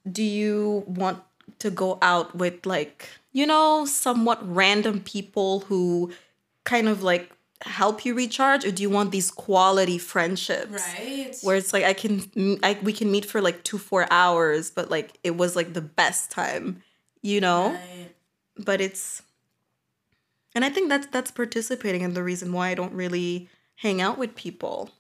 do 0.10 0.24
you 0.24 0.84
want 0.88 1.24
to 1.60 1.72
go 1.72 1.98
out 2.02 2.36
with, 2.36 2.66
like, 2.66 3.10
you 3.32 3.46
know, 3.46 3.86
somewhat 3.86 4.40
random 4.44 5.02
people 5.02 5.62
who 5.62 6.12
kind 6.64 6.88
of 6.90 7.04
like 7.04 7.32
help 7.64 8.06
you 8.06 8.14
recharge, 8.14 8.66
or 8.66 8.72
do 8.72 8.84
you 8.84 8.90
want 8.90 9.12
these 9.12 9.32
quality 9.32 9.98
friendships? 9.98 10.72
right? 10.72 11.36
Where 11.42 11.56
it's 11.56 11.74
like 11.74 11.84
I 11.84 11.94
can, 11.94 12.60
I, 12.64 12.78
we 12.84 12.94
can 12.94 13.12
meet 13.12 13.26
for 13.26 13.42
like 13.42 13.64
two, 13.64 13.78
four 13.78 14.08
hours, 14.12 14.70
but 14.70 14.90
like 14.90 15.18
it 15.24 15.38
was 15.38 15.56
like 15.56 15.74
the 15.74 15.82
best 15.82 16.32
time, 16.32 16.84
you 17.22 17.42
know. 17.42 17.72
Right. 17.72 18.10
But 18.58 18.82
it's, 18.82 19.22
and 20.56 20.64
I 20.64 20.70
think 20.70 20.90
that's 20.90 21.08
that's 21.08 21.32
participating 21.32 22.02
in 22.02 22.14
the 22.14 22.24
reason 22.24 22.54
why 22.54 22.70
I 22.70 22.76
don't 22.76 22.94
really 22.94 23.50
hang 23.78 24.02
out 24.02 24.18
with 24.18 24.36
people. 24.36 24.92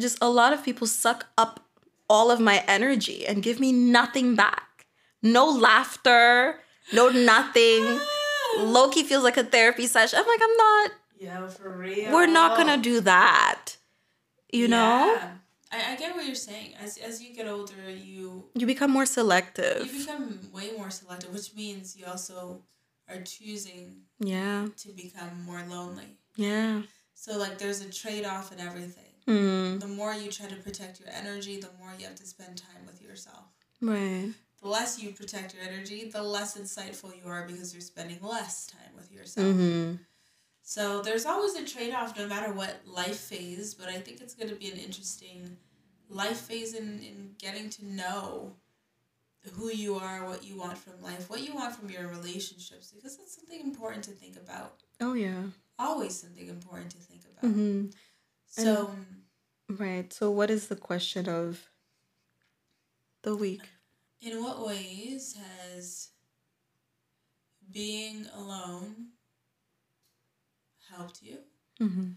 Just 0.00 0.18
a 0.22 0.30
lot 0.30 0.52
of 0.52 0.64
people 0.64 0.86
suck 0.86 1.26
up 1.36 1.60
all 2.08 2.30
of 2.30 2.40
my 2.40 2.64
energy 2.66 3.26
and 3.26 3.42
give 3.42 3.60
me 3.60 3.72
nothing 3.72 4.34
back. 4.34 4.86
No 5.22 5.48
laughter, 5.48 6.60
no 6.92 7.08
nothing. 7.08 8.00
Loki 8.58 9.02
feels 9.02 9.24
like 9.24 9.36
a 9.36 9.44
therapy 9.44 9.86
session. 9.86 10.18
I'm 10.18 10.26
like, 10.26 10.40
I'm 10.42 10.56
not. 10.56 10.90
Yeah, 11.22 11.48
for 11.48 11.70
real. 11.76 12.12
We're 12.12 12.26
not 12.26 12.56
gonna 12.56 12.78
do 12.82 13.00
that. 13.00 13.76
You 14.52 14.68
know, 14.68 15.16
Yeah. 15.16 15.30
I, 15.70 15.92
I 15.92 15.96
get 15.96 16.14
what 16.14 16.26
you're 16.26 16.34
saying. 16.50 16.74
As 16.84 16.98
as 16.98 17.22
you 17.22 17.34
get 17.34 17.46
older, 17.46 17.90
you 17.90 18.44
you 18.54 18.66
become 18.66 18.90
more 18.90 19.06
selective. 19.06 19.86
you 19.86 19.98
become 20.04 20.26
way 20.52 20.68
more 20.76 20.90
selective, 20.90 21.30
which 21.32 21.54
means 21.54 21.96
you 21.96 22.04
also 22.06 22.62
are 23.08 23.20
choosing 23.22 24.02
Yeah, 24.20 24.68
to 24.82 24.88
become 24.92 25.42
more 25.50 25.62
lonely. 25.76 26.18
yeah. 26.36 26.82
So 27.14 27.38
like 27.38 27.58
there's 27.58 27.80
a 27.80 27.90
trade 27.90 28.24
off 28.34 28.52
in 28.52 28.60
everything. 28.60 29.12
Mm, 29.26 29.80
The 29.80 29.86
more 29.86 30.12
you 30.12 30.28
try 30.30 30.48
to 30.48 30.56
protect 30.56 30.98
your 31.00 31.08
energy, 31.20 31.54
the 31.60 31.70
more 31.78 31.92
you 31.98 32.04
have 32.06 32.16
to 32.16 32.26
spend 32.26 32.52
time 32.58 32.82
with 32.86 33.00
yourself. 33.00 33.44
right. 33.80 34.30
The 34.62 34.68
less 34.68 35.00
you 35.02 35.10
protect 35.10 35.54
your 35.54 35.64
energy, 35.70 36.10
the 36.10 36.22
less 36.22 36.56
insightful 36.62 37.10
you 37.18 37.26
are 37.34 37.44
because 37.46 37.72
you're 37.74 37.80
spending 37.94 38.18
less 38.22 38.66
time 38.66 38.92
with 38.96 39.10
yourself. 39.12 39.46
Mm-hmm. 39.46 39.96
So 40.62 41.02
there's 41.02 41.26
always 41.26 41.54
a 41.54 41.64
trade 41.64 41.92
off 41.92 42.16
no 42.16 42.26
matter 42.26 42.52
what 42.52 42.80
life 42.86 43.18
phase, 43.18 43.74
but 43.74 43.88
I 43.88 43.98
think 43.98 44.20
it's 44.20 44.34
going 44.34 44.48
to 44.48 44.54
be 44.54 44.70
an 44.70 44.78
interesting 44.78 45.56
life 46.08 46.38
phase 46.38 46.74
in, 46.74 47.00
in 47.02 47.34
getting 47.38 47.68
to 47.70 47.86
know 47.86 48.54
who 49.54 49.70
you 49.70 49.96
are, 49.96 50.24
what 50.24 50.44
you 50.44 50.56
want 50.56 50.78
from 50.78 51.02
life, 51.02 51.28
what 51.28 51.40
you 51.40 51.54
want 51.54 51.74
from 51.74 51.90
your 51.90 52.06
relationships, 52.06 52.92
because 52.92 53.16
that's 53.16 53.34
something 53.34 53.60
important 53.60 54.04
to 54.04 54.12
think 54.12 54.36
about. 54.36 54.82
Oh 55.00 55.14
yeah. 55.14 55.42
Always 55.78 56.20
something 56.20 56.46
important 56.46 56.90
to 56.90 56.98
think 56.98 57.22
about. 57.24 57.50
Mm-hmm. 57.50 57.86
So, 58.46 58.90
Right. 59.68 60.12
So, 60.12 60.30
what 60.30 60.50
is 60.50 60.68
the 60.68 60.76
question 60.76 61.28
of 61.28 61.68
the 63.22 63.34
week? 63.34 63.62
in 64.22 64.40
what 64.40 64.64
ways 64.64 65.36
has 65.36 66.10
being 67.72 68.26
alone 68.36 69.06
helped 70.96 71.22
you? 71.22 71.38
Mm-hmm. 71.80 72.10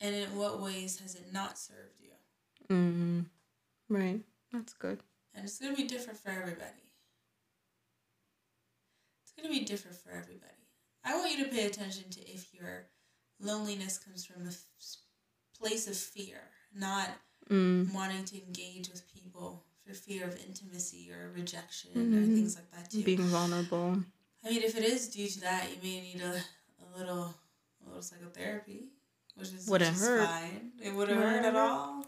And 0.00 0.14
in 0.14 0.36
what 0.36 0.60
ways 0.60 0.98
has 1.00 1.14
it 1.14 1.32
not 1.32 1.58
served 1.58 2.00
you? 2.00 2.10
Mm-hmm. 2.74 3.20
Right. 3.88 4.20
That's 4.52 4.72
good. 4.74 5.00
And 5.34 5.44
it's 5.44 5.58
going 5.58 5.74
to 5.74 5.80
be 5.82 5.88
different 5.88 6.18
for 6.18 6.30
everybody. 6.30 6.90
It's 9.22 9.32
going 9.36 9.52
to 9.52 9.58
be 9.60 9.64
different 9.64 9.96
for 9.96 10.10
everybody. 10.10 10.52
I 11.04 11.16
want 11.16 11.36
you 11.36 11.44
to 11.44 11.50
pay 11.50 11.66
attention 11.66 12.10
to 12.10 12.20
if 12.30 12.52
your 12.54 12.86
loneliness 13.40 13.98
comes 13.98 14.24
from 14.24 14.44
a 14.44 14.50
f- 14.50 14.64
place 15.58 15.86
of 15.88 15.96
fear, 15.96 16.38
not 16.74 17.08
Mm. 17.50 17.92
wanting 17.92 18.24
to 18.26 18.40
engage 18.40 18.88
with 18.88 19.12
people 19.12 19.64
for 19.84 19.92
fear 19.94 20.26
of 20.28 20.38
intimacy 20.46 21.10
or 21.12 21.32
rejection 21.32 21.90
Mhm. 21.92 22.22
or 22.22 22.26
things 22.26 22.54
like 22.54 22.70
that 22.70 22.88
too. 22.90 23.02
Being 23.02 23.18
vulnerable. 23.24 24.04
I 24.44 24.50
mean, 24.50 24.62
if 24.62 24.76
it 24.76 24.84
is 24.84 25.08
due 25.08 25.28
to 25.28 25.40
that, 25.40 25.68
you 25.70 25.76
may 25.82 26.00
need 26.02 26.20
a, 26.20 26.40
a 26.94 26.98
little 26.98 27.34
a 27.84 27.88
little 27.88 28.02
psychotherapy, 28.02 28.88
which 29.34 29.52
is 29.52 29.68
Wouldn't 29.68 29.92
which 29.92 30.00
hurt. 30.00 30.26
fine. 30.28 30.72
It 30.82 30.94
wouldn't 30.94 31.18
Wouldn't 31.18 31.44
hurt 31.44 31.44
at 31.46 31.56
all. 31.56 32.06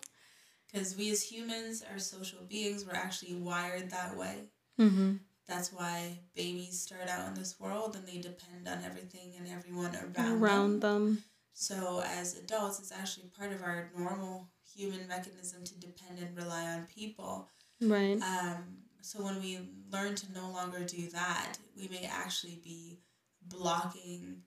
Because 0.73 0.97
we 0.97 1.11
as 1.11 1.23
humans 1.23 1.85
are 1.92 1.99
social 1.99 2.40
beings. 2.49 2.85
We're 2.85 2.94
actually 2.99 3.35
wired 3.35 3.90
that 3.90 4.16
way. 4.16 4.37
Mm-hmm. 4.81 5.14
That's 5.47 5.73
why 5.73 6.18
babies 6.35 6.81
start 6.81 7.09
out 7.09 7.29
in 7.29 7.35
this 7.35 7.61
world 7.61 7.97
and 7.97 8.07
they 8.07 8.18
depend 8.18 8.66
on 8.66 8.83
everything 8.85 9.35
and 9.38 9.47
everyone 9.47 9.94
around, 9.94 10.42
Around 10.42 10.81
them. 10.81 11.05
them. 11.05 11.25
So 11.53 12.03
as 12.05 12.37
adults, 12.38 12.81
it's 12.81 12.90
actually 12.92 13.29
part 13.38 13.53
of 13.53 13.62
our 13.62 13.90
normal 13.97 14.49
human 14.75 15.07
mechanism 15.07 15.62
to 15.64 15.79
depend 15.79 16.18
and 16.18 16.37
rely 16.37 16.64
on 16.66 16.87
people. 16.92 17.49
Right. 17.81 18.20
Um, 18.23 18.79
so 19.03 19.23
when 19.23 19.40
we 19.40 19.59
learn 19.92 20.14
to 20.16 20.33
no 20.33 20.51
longer 20.51 20.81
do 20.83 21.09
that, 21.11 21.59
we 21.77 21.88
may 21.88 22.09
actually 22.11 22.59
be 22.64 22.99
blocking 23.47 24.38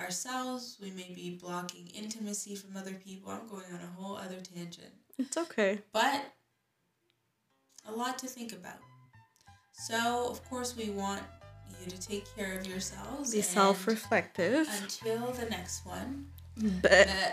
ourselves. 0.00 0.78
We 0.82 0.90
may 0.90 1.12
be 1.14 1.38
blocking 1.40 1.88
intimacy 1.88 2.56
from 2.56 2.76
other 2.76 2.94
people. 2.94 3.30
I'm 3.32 3.46
going 3.48 3.66
on 3.72 3.80
a 3.80 4.00
whole 4.00 4.16
other 4.16 4.40
tangent, 4.40 4.92
It's 5.18 5.36
okay. 5.36 5.80
but 5.92 6.22
a 7.88 7.92
lot 7.92 8.18
to 8.18 8.26
think 8.26 8.52
about. 8.52 8.78
So 9.72 10.26
of 10.30 10.44
course 10.48 10.76
we 10.76 10.90
want 10.90 11.22
you 11.82 11.90
to 11.90 12.00
take 12.00 12.24
care 12.36 12.58
of 12.58 12.66
yourselves. 12.66 13.32
Be 13.32 13.40
self 13.42 13.86
reflective. 13.86 14.68
Until 14.82 15.32
the 15.32 15.46
next 15.50 15.86
one. 15.86 16.26
But 16.82 17.08
Uh, 17.08 17.30